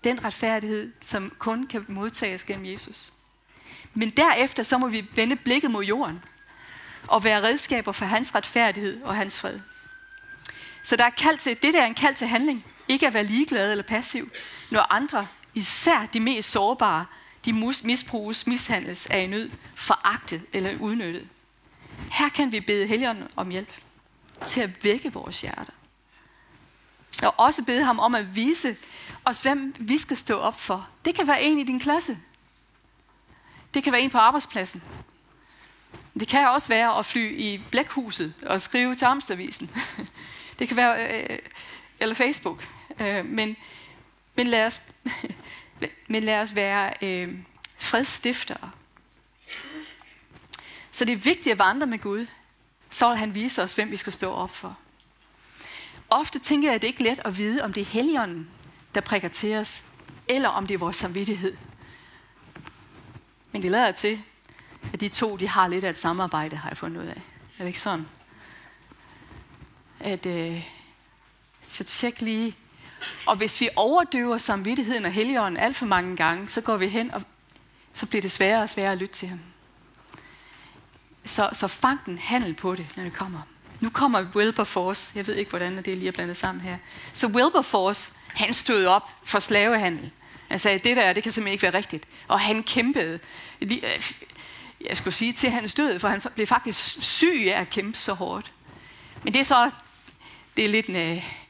[0.04, 3.14] Den retfærdighed, som kun kan modtages gennem Jesus.
[3.94, 6.24] Men derefter så må vi vende blikket mod jorden
[7.08, 9.60] og være redskaber for hans retfærdighed og hans fred.
[10.84, 12.66] Så der er kald til, det der er en kald til handling.
[12.92, 14.32] Ikke at være ligeglad eller passiv,
[14.70, 17.06] når andre, især de mest sårbare,
[17.46, 21.28] de misbruges, mishandles, er i nød, foragtet eller udnyttet.
[22.12, 23.74] Her kan vi bede Helligånden om hjælp
[24.46, 25.74] til at vække vores hjerter.
[27.24, 28.76] Og også bede ham om at vise
[29.26, 30.90] os, hvem vi skal stå op for.
[31.06, 32.18] Det kan være en i din klasse.
[33.74, 34.84] Det kan være en på arbejdspladsen.
[36.20, 39.70] Det kan også være at fly i blækhuset og skrive til Amstavisen.
[40.60, 41.40] Det kan være, øh,
[42.00, 42.68] eller Facebook.
[43.00, 43.58] Øh, men,
[44.36, 44.82] men, lad os,
[46.08, 47.36] men lad os være øh,
[47.78, 48.72] fredstiftere.
[50.92, 52.26] Så det er vigtigt at vandre med Gud.
[52.90, 54.78] Så vil han vise os, hvem vi skal stå op for.
[56.10, 58.50] Ofte tænker jeg, at det ikke er let at vide, om det er helgenen,
[58.96, 59.84] der prikker til os,
[60.28, 61.58] eller om det er vores samvittighed.
[63.52, 64.22] Men det lader til,
[64.94, 67.22] at de to de har lidt af et samarbejde, har jeg fundet ud af.
[67.58, 68.08] Er det ikke sådan?
[70.00, 70.70] At, øh,
[71.64, 72.56] så tjek lige.
[73.26, 77.14] Og hvis vi overdøver samvittigheden og helligånden alt for mange gange, så går vi hen,
[77.14, 77.22] og
[77.94, 79.40] så bliver det sværere og sværere at lytte til ham.
[81.26, 83.42] Så, så fang den handel på det, når det kommer.
[83.80, 85.12] Nu kommer Wilberforce.
[85.16, 86.78] Jeg ved ikke, hvordan det er lige er blandet sammen her.
[87.14, 90.12] Så Wilberforce, han stod op for slavehandel.
[90.50, 92.06] Han sagde, det der, det kan simpelthen ikke være rigtigt.
[92.28, 93.20] Og han kæmpede,
[93.62, 94.12] øh,
[94.86, 98.14] jeg skulle sige til hans død, for han blev faktisk syg af at kæmpe så
[98.14, 98.52] hårdt.
[99.24, 99.72] Men det er så,
[100.58, 101.41] det er lidt en, øh,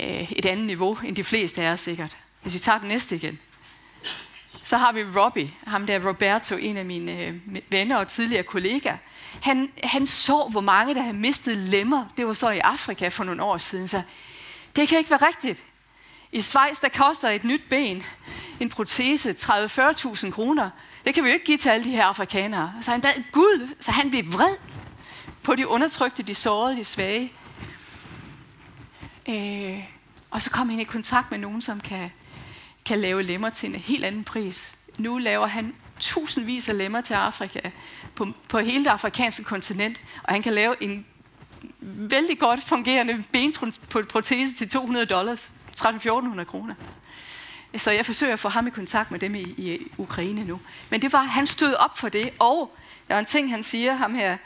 [0.00, 2.16] øh, et andet niveau, end de fleste af os sikkert.
[2.42, 3.38] Hvis vi tager den næste igen.
[4.62, 7.34] Så har vi Robbie, ham der Roberto, en af mine øh,
[7.70, 8.96] venner og tidligere kollegaer.
[9.42, 12.04] Han, han så, hvor mange, der havde mistet lemmer.
[12.16, 13.88] Det var så i Afrika for nogle år siden.
[13.88, 14.02] Så
[14.76, 15.64] det kan ikke være rigtigt.
[16.32, 18.04] I Schweiz, der koster et nyt ben,
[18.60, 20.70] en protese, 30-40.000 kroner.
[21.04, 22.72] Det kan vi jo ikke give til alle de her afrikanere.
[22.80, 24.56] Så han bad Gud, så han blev vred
[25.42, 27.32] på de undertrykte, de sårede, de svage.
[29.28, 29.84] Øh,
[30.30, 32.10] og så kom han i kontakt med nogen, som kan,
[32.84, 34.76] kan lave lemmer til en helt anden pris.
[34.98, 37.70] Nu laver han tusindvis af lemmer til Afrika
[38.14, 41.06] på, på hele det afrikanske kontinent, og han kan lave en
[41.80, 46.74] vældig godt fungerende benprotese til 200 dollars, 13-1400 kroner.
[47.76, 50.60] Så jeg forsøger at få ham i kontakt med dem i, i Ukraine nu.
[50.90, 52.76] Men det var, han stod op for det, og
[53.08, 54.36] der er en ting, han siger, ham her,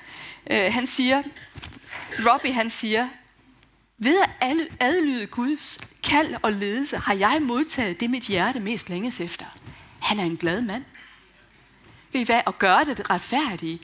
[0.50, 1.22] øh, han siger,
[2.26, 3.08] Robbie han siger,
[4.02, 9.20] ved at adlyde Guds kald og ledelse, har jeg modtaget det, mit hjerte mest længes
[9.20, 9.44] efter.
[10.00, 10.84] Han er en glad mand.
[12.12, 12.40] Ved I hvad?
[12.46, 13.80] At gøre det retfærdige,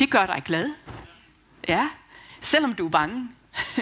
[0.00, 0.70] det gør dig glad.
[1.68, 1.88] Ja,
[2.40, 3.28] selvom du er bange.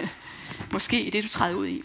[0.71, 1.83] Måske i det, du træder ud i.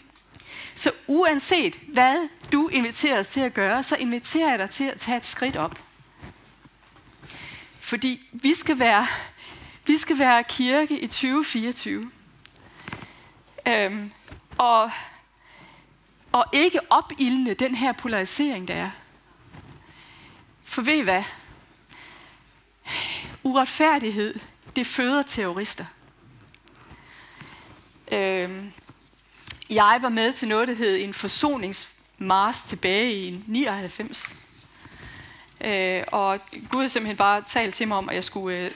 [0.75, 4.97] Så uanset hvad du inviterer os til at gøre, så inviterer jeg dig til at
[4.97, 5.79] tage et skridt op.
[7.79, 9.07] Fordi vi skal være,
[9.87, 12.11] vi skal være kirke i 2024.
[13.67, 14.11] Øhm,
[14.57, 14.91] og,
[16.31, 18.89] og ikke opildne den her polarisering, der er.
[20.63, 21.23] For ved I hvad?
[23.43, 24.39] Uretfærdighed,
[24.75, 25.85] det føder terrorister.
[28.11, 28.71] Øhm,
[29.69, 34.35] jeg var med til noget, der hed en forsoningsmars tilbage i 99.
[35.61, 38.71] Øh, og Gud har simpelthen bare talt til mig om, at jeg skulle øh,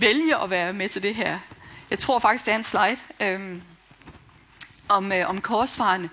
[0.00, 1.38] vælge at være med til det her.
[1.90, 3.58] Jeg tror faktisk, det er en slide øh,
[4.88, 6.10] om, øh, om korsfarerne.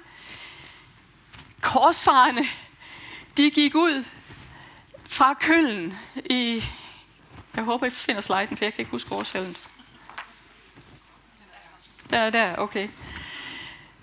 [1.62, 2.46] Korsfarerne,
[3.38, 4.06] de gik ud
[5.06, 6.64] fra køllen i...
[7.56, 9.56] Jeg håber, I finder sliden, for jeg kan ikke huske årshallen.
[12.10, 12.90] Den er der, okay.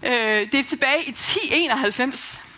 [0.03, 2.50] Øh, det er tilbage i 1091.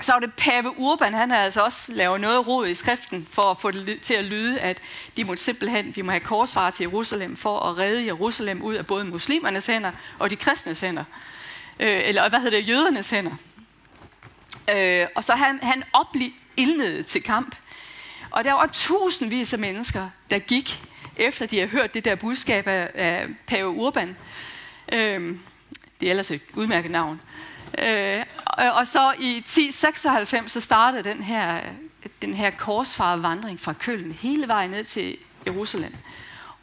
[0.00, 3.50] Så er det Pave Urban, han har altså også lavet noget råd i skriften for
[3.50, 4.78] at få det til at lyde, at
[5.16, 8.86] de må simpelthen, vi må have korsvarer til Jerusalem for at redde Jerusalem ud af
[8.86, 11.04] både muslimernes hænder og de kristnes hænder.
[11.80, 13.32] Øh, eller hvad hedder det, jødernes hænder.
[14.76, 15.84] Øh, og så han, han
[16.56, 17.56] ildnede til kamp.
[18.30, 20.82] Og der var tusindvis af mennesker, der gik,
[21.16, 24.16] efter de havde hørt det der budskab af, af Pave Urban.
[24.92, 25.36] Øh,
[26.00, 27.20] det er ellers et udmærket navn.
[27.78, 28.24] Øh,
[28.74, 31.62] og, så i 1096 så startede den her,
[32.22, 35.96] den her korsfarvandring fra Køln hele vejen ned til Jerusalem.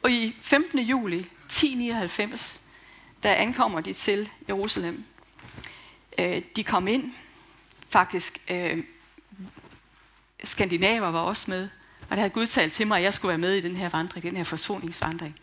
[0.04, 0.80] Og i 15.
[0.80, 2.62] juli 1099,
[3.24, 5.06] der ankommer de til Jerusalem.
[6.18, 7.14] Øh, de kom ind,
[7.90, 8.84] faktisk øh,
[10.44, 11.70] skandinaver var også med,
[12.02, 13.90] og der havde Gud talt til mig, at jeg skulle være med i den her
[13.90, 15.40] vandring, den her forsoningsvandring,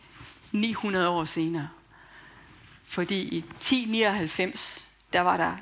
[0.53, 1.69] 900 år senere.
[2.85, 4.82] Fordi i 1099,
[5.13, 5.57] der var der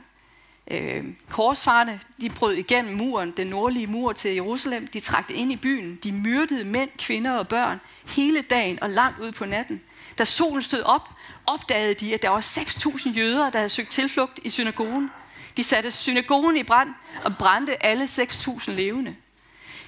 [0.71, 5.57] øh, korsfarne, de brød igennem muren, den nordlige mur til Jerusalem, de trakte ind i
[5.57, 9.81] byen, de myrdede mænd, kvinder og børn hele dagen og langt ud på natten.
[10.19, 11.09] Da solen stod op,
[11.47, 15.11] opdagede de, at der var 6.000 jøder, der havde søgt tilflugt i synagogen.
[15.57, 16.89] De satte synagogen i brand
[17.25, 19.17] og brændte alle 6.000 levende.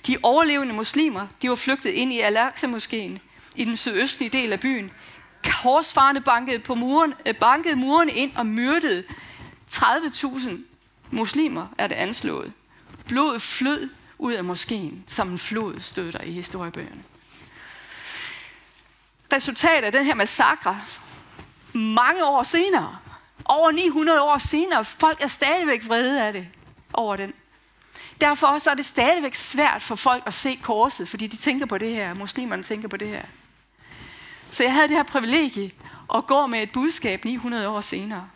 [0.06, 3.18] De overlevende muslimer, de var flygtet ind i Al-Aqsa-moskeen
[3.56, 4.90] i den sydøstlige del af byen.
[5.62, 9.04] Korsfarne bankede, på muren, øh, bankede muren ind og myrdede
[9.72, 10.50] 30.000
[11.10, 12.52] muslimer, er det anslået.
[13.08, 17.02] Blodet flød ud af moskeen, som en flod stod der i historiebøgerne.
[19.32, 20.80] Resultatet af den her massakre,
[21.72, 22.98] mange år senere,
[23.44, 26.48] over 900 år senere, folk er stadigvæk vrede af det
[26.92, 27.32] over den.
[28.20, 31.78] Derfor så er det stadigvæk svært for folk at se korset, fordi de tænker på
[31.78, 33.22] det her, muslimerne tænker på det her.
[34.50, 35.70] Så jeg havde det her privilegie
[36.14, 38.28] at gå med et budskab 900 år senere.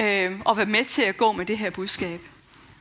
[0.00, 2.20] Øh, og være med til at gå med det her budskab,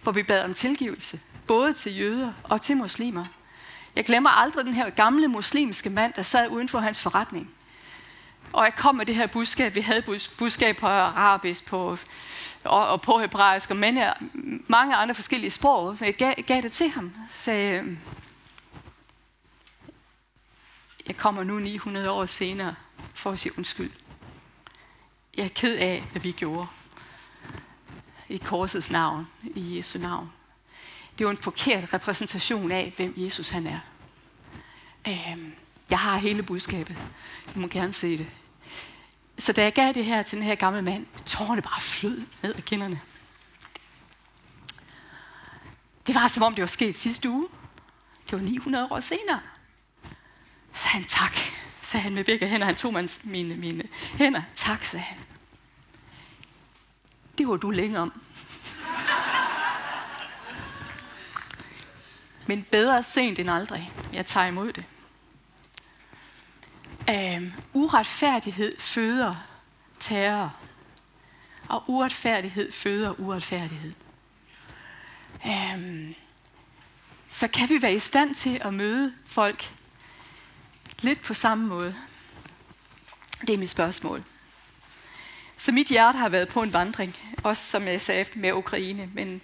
[0.03, 3.25] hvor vi bad om tilgivelse, både til jøder og til muslimer.
[3.95, 7.51] Jeg glemmer aldrig den her gamle muslimske mand, der sad uden for hans forretning.
[8.53, 9.75] Og jeg kom med det her budskab.
[9.75, 10.01] Vi havde
[10.37, 11.97] budskab på arabisk, på
[12.63, 14.13] og, og på hebraisk og mange,
[14.67, 15.97] mange andre forskellige sprog.
[15.97, 17.13] Så jeg gav, gav det til ham.
[17.29, 17.97] Sagde, øhm,
[21.07, 22.75] jeg kommer nu 900 år senere
[23.13, 23.91] for at sige undskyld.
[25.37, 26.67] Jeg er ked af, hvad vi gjorde
[28.29, 30.31] i korsets navn, i Jesu navn.
[31.11, 33.79] Det er jo en forkert repræsentation af, hvem Jesus han er.
[35.07, 35.53] Øhm,
[35.89, 36.97] jeg har hele budskabet.
[37.55, 38.27] Du må gerne se det.
[39.37, 42.55] Så da jeg gav det her til den her gamle mand, tårerne bare flød ned
[42.55, 43.01] af kinderne.
[46.07, 47.47] Det var som om det var sket sidste uge.
[48.25, 49.39] Det var 900 år senere.
[50.73, 51.37] Så han tak,
[51.81, 52.65] sagde han med begge hænder.
[52.65, 53.83] Han tog mine, mine
[54.17, 54.41] hænder.
[54.55, 55.17] Tak, sagde han.
[57.37, 58.21] Det var du længe om.
[62.47, 63.91] Men bedre sent end aldrig.
[64.13, 64.85] Jeg tager imod det.
[67.09, 69.35] Øhm, uretfærdighed føder
[69.99, 70.55] terror.
[71.69, 73.93] Og uretfærdighed føder uretfærdighed.
[75.45, 76.15] Øhm,
[77.29, 79.73] så kan vi være i stand til at møde folk
[80.99, 81.95] lidt på samme måde.
[83.41, 84.23] Det er mit spørgsmål.
[85.63, 89.41] Så mit hjerte har været på en vandring, også som jeg sagde med Ukraine, men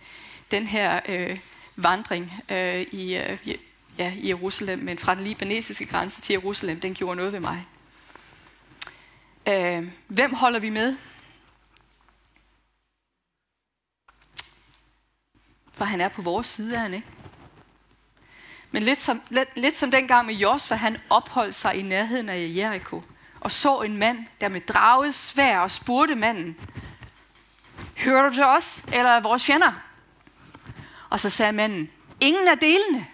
[0.52, 1.40] den her øh,
[1.76, 3.56] vandring øh, i, øh,
[3.98, 7.66] ja, i Jerusalem, men fra den libanesiske grænse til Jerusalem, den gjorde noget ved mig.
[9.48, 10.96] Øh, hvem holder vi med?
[15.74, 17.08] For han er på vores side, er han ikke?
[18.72, 22.52] Men lidt som, lidt, lidt som dengang med Josva, han opholdt sig i nærheden af
[22.56, 23.04] Jericho
[23.42, 26.58] og så en mand, der med draget svær og spurgte manden,
[27.98, 29.72] Hører du til os, eller er vores fjender?
[31.10, 33.08] Og så sagde manden, ingen af delene.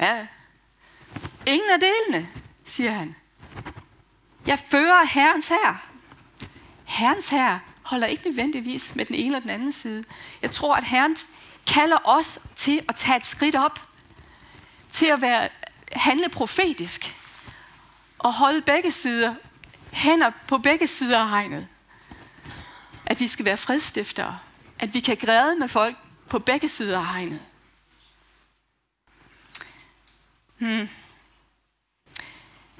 [0.00, 0.26] Ja,
[1.46, 2.28] ingen af delene,
[2.64, 3.16] siger han.
[4.46, 5.82] Jeg fører Herrens her.
[6.84, 10.04] Herrens her holder ikke nødvendigvis med den ene eller den anden side.
[10.42, 11.16] Jeg tror, at Herren
[11.66, 13.80] kalder os til at tage et skridt op.
[14.90, 15.48] Til at være,
[15.92, 17.16] handle profetisk.
[18.22, 19.34] Og holde begge sider,
[19.92, 21.68] hænder på begge sider af hegnet.
[23.06, 24.38] At vi skal være fredstiftere.
[24.78, 25.96] At vi kan græde med folk
[26.28, 27.40] på begge sider af hegnet.
[30.58, 30.88] Hmm.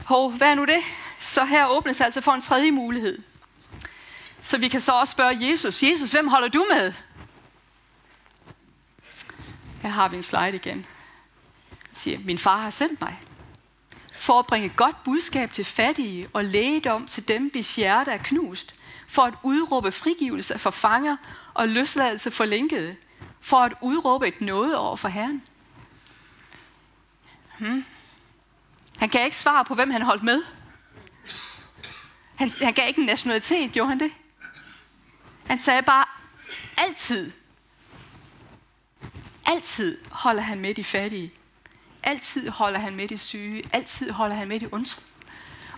[0.05, 0.81] Hov, hvad er nu det?
[1.21, 3.23] Så her åbnes altså for en tredje mulighed.
[4.41, 6.93] Så vi kan så også spørge Jesus, Jesus, hvem holder du med?
[9.83, 10.87] Her har vi en slide igen.
[11.87, 13.21] Han siger, min far har sendt mig
[14.23, 18.75] for at bringe godt budskab til fattige og lægedom til dem, hvis hjerte er knust,
[19.09, 21.17] for at udråbe frigivelse for fanger
[21.55, 22.97] og løsladelse for lænkede,
[23.41, 25.43] for at udråbe et noget over for Herren.
[27.59, 27.85] Hmm.
[28.99, 30.43] Han kan ikke svare på, hvem han holdt med.
[32.35, 34.13] Han, han gav ikke en nationalitet, gjorde han det?
[35.47, 36.05] Han sagde bare,
[36.77, 37.33] altid,
[39.47, 41.33] altid holder han med de fattige.
[42.03, 43.65] Altid holder han med de syge.
[43.73, 44.69] Altid holder han med de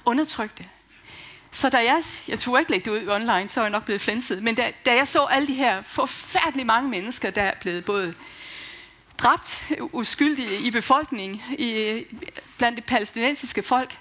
[0.05, 0.69] undertrykte.
[1.51, 4.01] Så da jeg, jeg turde ikke lægge det ud online, så er jeg nok blevet
[4.01, 4.43] flænset.
[4.43, 8.15] Men da, da jeg så alle de her forfærdelige mange mennesker, der er blevet både
[9.19, 12.05] dræbt uskyldige i befolkningen, i,
[12.59, 13.99] blandt det palæstinensiske folk,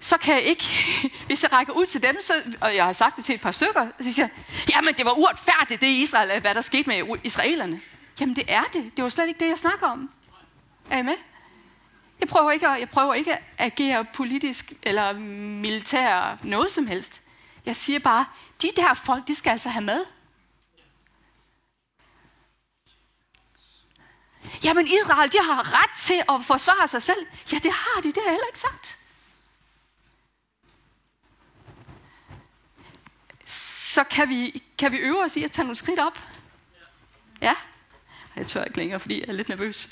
[0.00, 0.64] så kan jeg ikke,
[1.26, 3.52] hvis jeg rækker ud til dem, så, og jeg har sagt det til et par
[3.52, 7.16] stykker, så siger jeg, jamen det var uretfærdigt, det i Israel, hvad der skete med
[7.24, 7.80] israelerne.
[8.20, 8.90] Jamen det er det.
[8.96, 10.10] Det var slet ikke det, jeg snakker om.
[10.90, 11.16] Er I med?
[12.20, 17.20] Jeg prøver ikke at, jeg prøver ikke at agere politisk eller militær noget som helst.
[17.66, 18.26] Jeg siger bare,
[18.62, 20.06] de der folk, de skal altså have mad.
[24.64, 27.26] Jamen Israel, de har ret til at forsvare sig selv.
[27.52, 28.98] Ja, det har de, det er heller ikke sagt.
[33.94, 36.18] Så kan vi, kan vi øve os i at tage nogle skridt op?
[37.42, 37.54] Ja?
[38.36, 39.88] Jeg tør ikke længere, fordi jeg er lidt nervøs.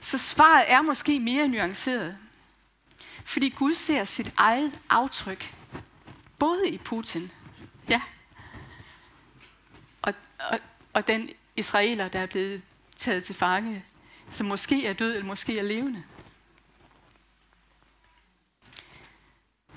[0.00, 2.18] Så svaret er måske mere nuanceret.
[3.24, 5.54] Fordi Gud ser sit eget aftryk,
[6.38, 7.32] både i Putin,
[7.88, 8.02] ja,
[10.02, 10.58] og, og,
[10.92, 12.62] og den israeler, der er blevet
[12.96, 13.84] taget til fange,
[14.30, 16.02] som måske er død eller måske er levende.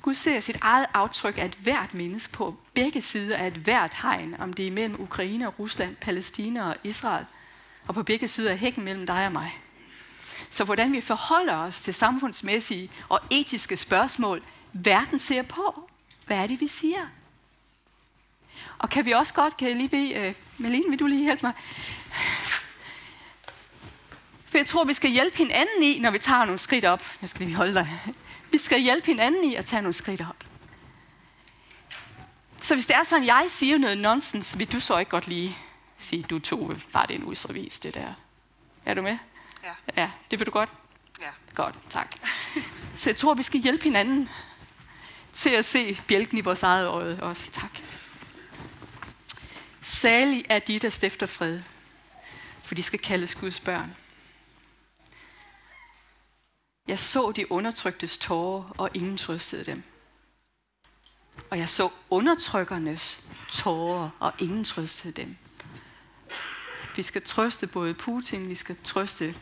[0.01, 3.93] Gud ser sit eget aftryk af et hvert menneske på begge sider af et hvert
[3.93, 7.25] hegn, om det er mellem Ukraine og Rusland, Palæstina og Israel,
[7.87, 9.62] og på begge sider af hækken mellem dig og mig.
[10.53, 14.43] Så hvordan vi forholder os til samfundsmæssige og etiske spørgsmål,
[14.73, 15.89] verden ser på,
[16.25, 17.07] hvad er det, vi siger?
[18.77, 21.45] Og kan vi også godt, kan jeg lige bede, uh, Malene, vil du lige hjælpe
[21.45, 21.53] mig?
[24.45, 27.03] For jeg tror, vi skal hjælpe hinanden i, når vi tager nogle skridt op.
[27.21, 27.99] Jeg skal lige holde dig.
[28.51, 30.43] Vi skal hjælpe hinanden i at tage nogle skridt op.
[32.61, 35.57] Så hvis det er sådan, jeg siger noget nonsens, vil du så ikke godt lige
[35.97, 38.13] sige, du tog bare det en usrevis, det der.
[38.85, 39.17] Er du med?
[39.63, 39.73] Ja.
[40.01, 40.69] Ja, det vil du godt?
[41.21, 41.29] Ja.
[41.55, 42.15] Godt, tak.
[42.95, 44.29] Så jeg tror, vi skal hjælpe hinanden
[45.33, 47.51] til at se bjælken i vores eget øje også.
[47.51, 47.79] Tak.
[49.81, 51.61] Særlig er de, der stifter fred,
[52.63, 53.95] for de skal kaldes Guds børn.
[56.87, 59.83] Jeg så de undertryktes tårer, og ingen trøstede dem.
[61.49, 65.37] Og jeg så undertrykkernes tårer, og ingen trøstede dem.
[66.95, 69.35] Vi skal trøste både Putin, vi skal trøste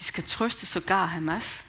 [0.00, 1.66] vi skal trøste sågar Hamas.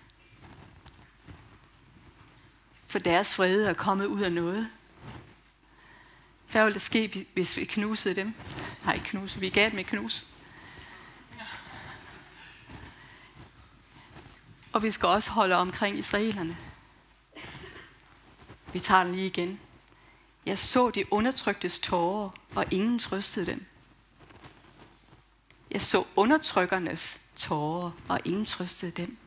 [2.88, 4.70] For deres vrede er kommet ud af noget.
[6.52, 8.34] Hvad ville der ske, hvis vi knusede dem?
[8.86, 9.40] Nej, knuse.
[9.40, 10.28] Vi gav dem et knus.
[14.74, 16.58] Og vi skal også holde omkring israelerne.
[18.74, 19.60] Vi tager den lige igen.
[20.46, 23.66] Jeg så de undertryktes tårer, og ingen trøstede dem.
[25.72, 29.18] Jeg så undertrykkernes tårer, og ingen trøstede dem.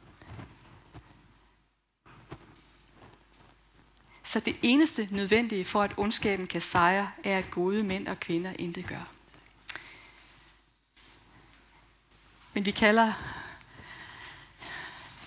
[4.22, 8.52] Så det eneste nødvendige for, at ondskaben kan sejre, er, at gode mænd og kvinder
[8.58, 9.10] intet gør.
[12.54, 13.12] Men vi kalder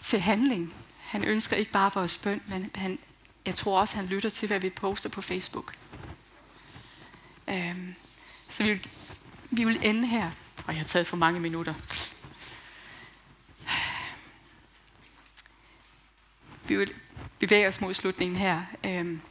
[0.02, 0.74] til handling.
[1.00, 3.00] Han ønsker ikke bare vores bøn, men han,
[3.48, 5.74] jeg tror også, han lytter til, hvad vi poster på Facebook.
[7.50, 7.96] Øhm,
[8.50, 8.88] så vi vil,
[9.52, 11.74] vi vil ende her, og jeg har taget for mange minutter.
[16.68, 16.94] Vi vil
[17.40, 18.62] bevæge os mod slutningen her.
[18.86, 19.22] Øhm,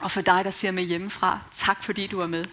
[0.00, 2.44] og for dig, der ser med hjemmefra, tak fordi du er med.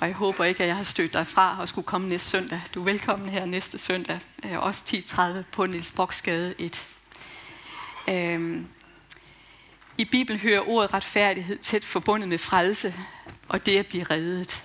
[0.00, 2.62] Og jeg håber ikke, at jeg har stødt dig fra og skulle komme næste søndag.
[2.74, 6.88] Du er velkommen her næste søndag, øh, også 10.30 på Niels Boksgade 1.
[8.08, 8.66] Øhm,
[10.02, 12.94] i Bibelen hører ordet retfærdighed tæt forbundet med frelse,
[13.48, 14.64] og det at blive reddet.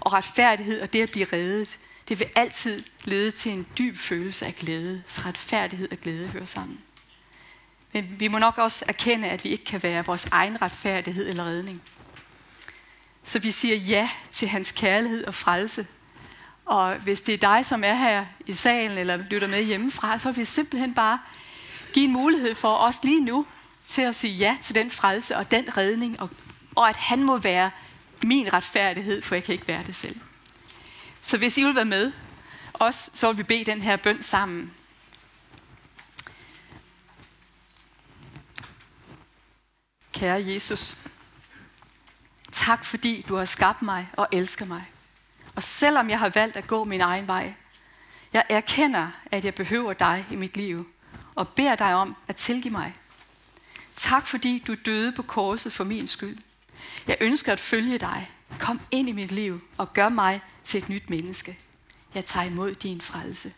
[0.00, 4.46] Og retfærdighed og det at blive reddet, det vil altid lede til en dyb følelse
[4.46, 5.02] af glæde.
[5.06, 6.78] Så retfærdighed og glæde hører sammen.
[7.92, 11.44] Men vi må nok også erkende, at vi ikke kan være vores egen retfærdighed eller
[11.44, 11.82] redning.
[13.24, 15.86] Så vi siger ja til hans kærlighed og frelse.
[16.64, 20.30] Og hvis det er dig, som er her i salen eller lytter med hjemmefra, så
[20.30, 21.18] vil vi simpelthen bare
[21.92, 23.46] give en mulighed for os lige nu
[23.88, 26.30] til at sige ja til den frelse og den redning, og,
[26.74, 27.70] og at han må være
[28.22, 30.20] min retfærdighed, for jeg kan ikke være det selv.
[31.22, 32.12] Så hvis I vil være med,
[32.74, 34.72] os, så vil vi bede den her bøn sammen.
[40.12, 40.96] Kære Jesus,
[42.52, 44.84] tak fordi du har skabt mig og elsker mig.
[45.54, 47.54] Og selvom jeg har valgt at gå min egen vej,
[48.32, 50.88] jeg erkender, at jeg behøver dig i mit liv,
[51.34, 52.94] og beder dig om at tilgive mig.
[53.96, 56.38] Tak fordi du døde på korset for min skyld.
[57.06, 58.30] Jeg ønsker at følge dig.
[58.58, 61.58] Kom ind i mit liv og gør mig til et nyt menneske.
[62.14, 63.52] Jeg tager imod din frelse.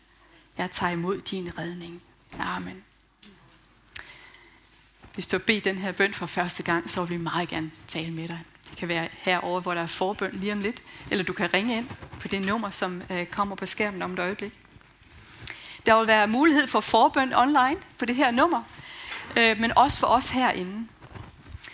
[0.59, 2.03] Jeg tager imod din redning.
[2.39, 2.85] Amen.
[5.15, 7.71] Hvis du har bedt den her bøn for første gang, så vil vi meget gerne
[7.89, 8.41] tale med dig.
[8.71, 11.77] Det kan være herover, hvor der er forbøn lige om lidt, eller du kan ringe
[11.77, 11.89] ind
[12.21, 14.53] på det nummer, som øh, kommer på skærmen om et øjeblik.
[15.87, 18.63] Der vil være mulighed for forbøn online på det her nummer,
[19.37, 20.89] øh, men også for os herinde.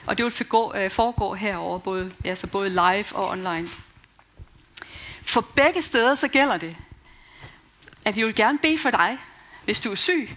[0.07, 3.69] Og det vil forgå, øh, foregå herover både, altså både live og online.
[5.23, 6.77] For begge steder så gælder det,
[8.05, 9.19] at vi vil gerne bede for dig,
[9.65, 10.37] hvis du er syg,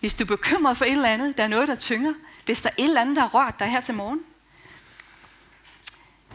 [0.00, 2.70] hvis du er bekymret for et eller andet, der er noget, der tynger, hvis der
[2.70, 4.20] er et eller andet, der har rørt dig her til morgen.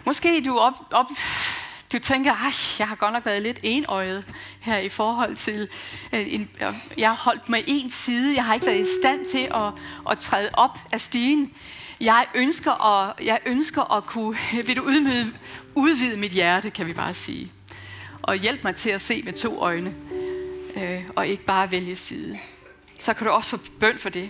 [0.05, 1.07] Måske du op, op,
[1.93, 4.23] du tænker, at jeg har godt nok været lidt enøjet
[4.59, 5.67] her i forhold til,
[6.13, 9.25] øh, en, øh, jeg har holdt mig en side, jeg har ikke været i stand
[9.25, 9.71] til at,
[10.11, 11.51] at træde op af stigen.
[11.99, 14.37] Jeg ønsker at, jeg ønsker at kunne,
[14.67, 15.33] vil du udmyde,
[15.75, 17.51] udvide mit hjerte, kan vi bare sige.
[18.21, 19.95] Og hjælp mig til at se med to øjne,
[20.75, 22.37] øh, og ikke bare vælge side.
[22.99, 24.29] Så kan du også få bøn for det.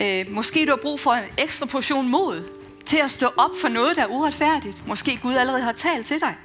[0.00, 2.55] Øh, måske du har brug for en ekstra portion mod
[2.86, 4.86] til at stå op for noget, der er uretfærdigt.
[4.86, 6.36] Måske Gud allerede har talt til dig.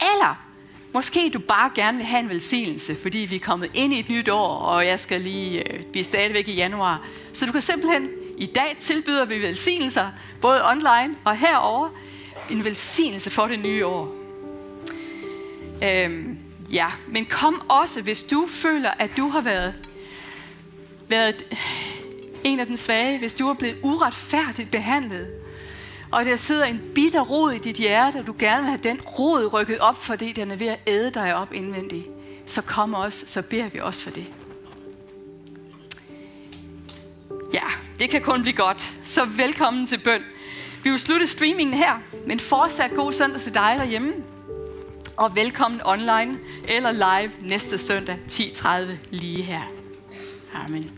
[0.00, 0.46] Eller
[0.92, 4.08] måske du bare gerne vil have en velsignelse, fordi vi er kommet ind i et
[4.08, 7.06] nyt år, og jeg skal lige øh, blive stadigvæk i januar.
[7.32, 8.08] Så du kan simpelthen,
[8.38, 10.06] i dag tilbyder vi velsignelser,
[10.40, 11.88] både online og herover
[12.50, 14.14] en velsignelse for det nye år.
[15.82, 16.38] Øhm,
[16.72, 19.74] ja, men kom også, hvis du føler, at du har været,
[21.08, 21.42] været
[22.44, 25.28] en af den svage, hvis du er blevet uretfærdigt behandlet,
[26.10, 29.00] og der sidder en bitter rod i dit hjerte, og du gerne vil have den
[29.00, 32.06] rod rykket op, fordi den er ved at æde dig op indvendigt,
[32.46, 34.26] så kom også, så beder vi også for det.
[37.52, 37.66] Ja,
[37.98, 38.80] det kan kun blive godt.
[39.04, 40.22] Så velkommen til bøn.
[40.84, 44.12] Vi vil slutte streamingen her, men fortsat god søndag til dig derhjemme.
[45.16, 48.68] Og velkommen online eller live næste søndag 10.30
[49.10, 49.62] lige her.
[50.54, 50.95] Amen.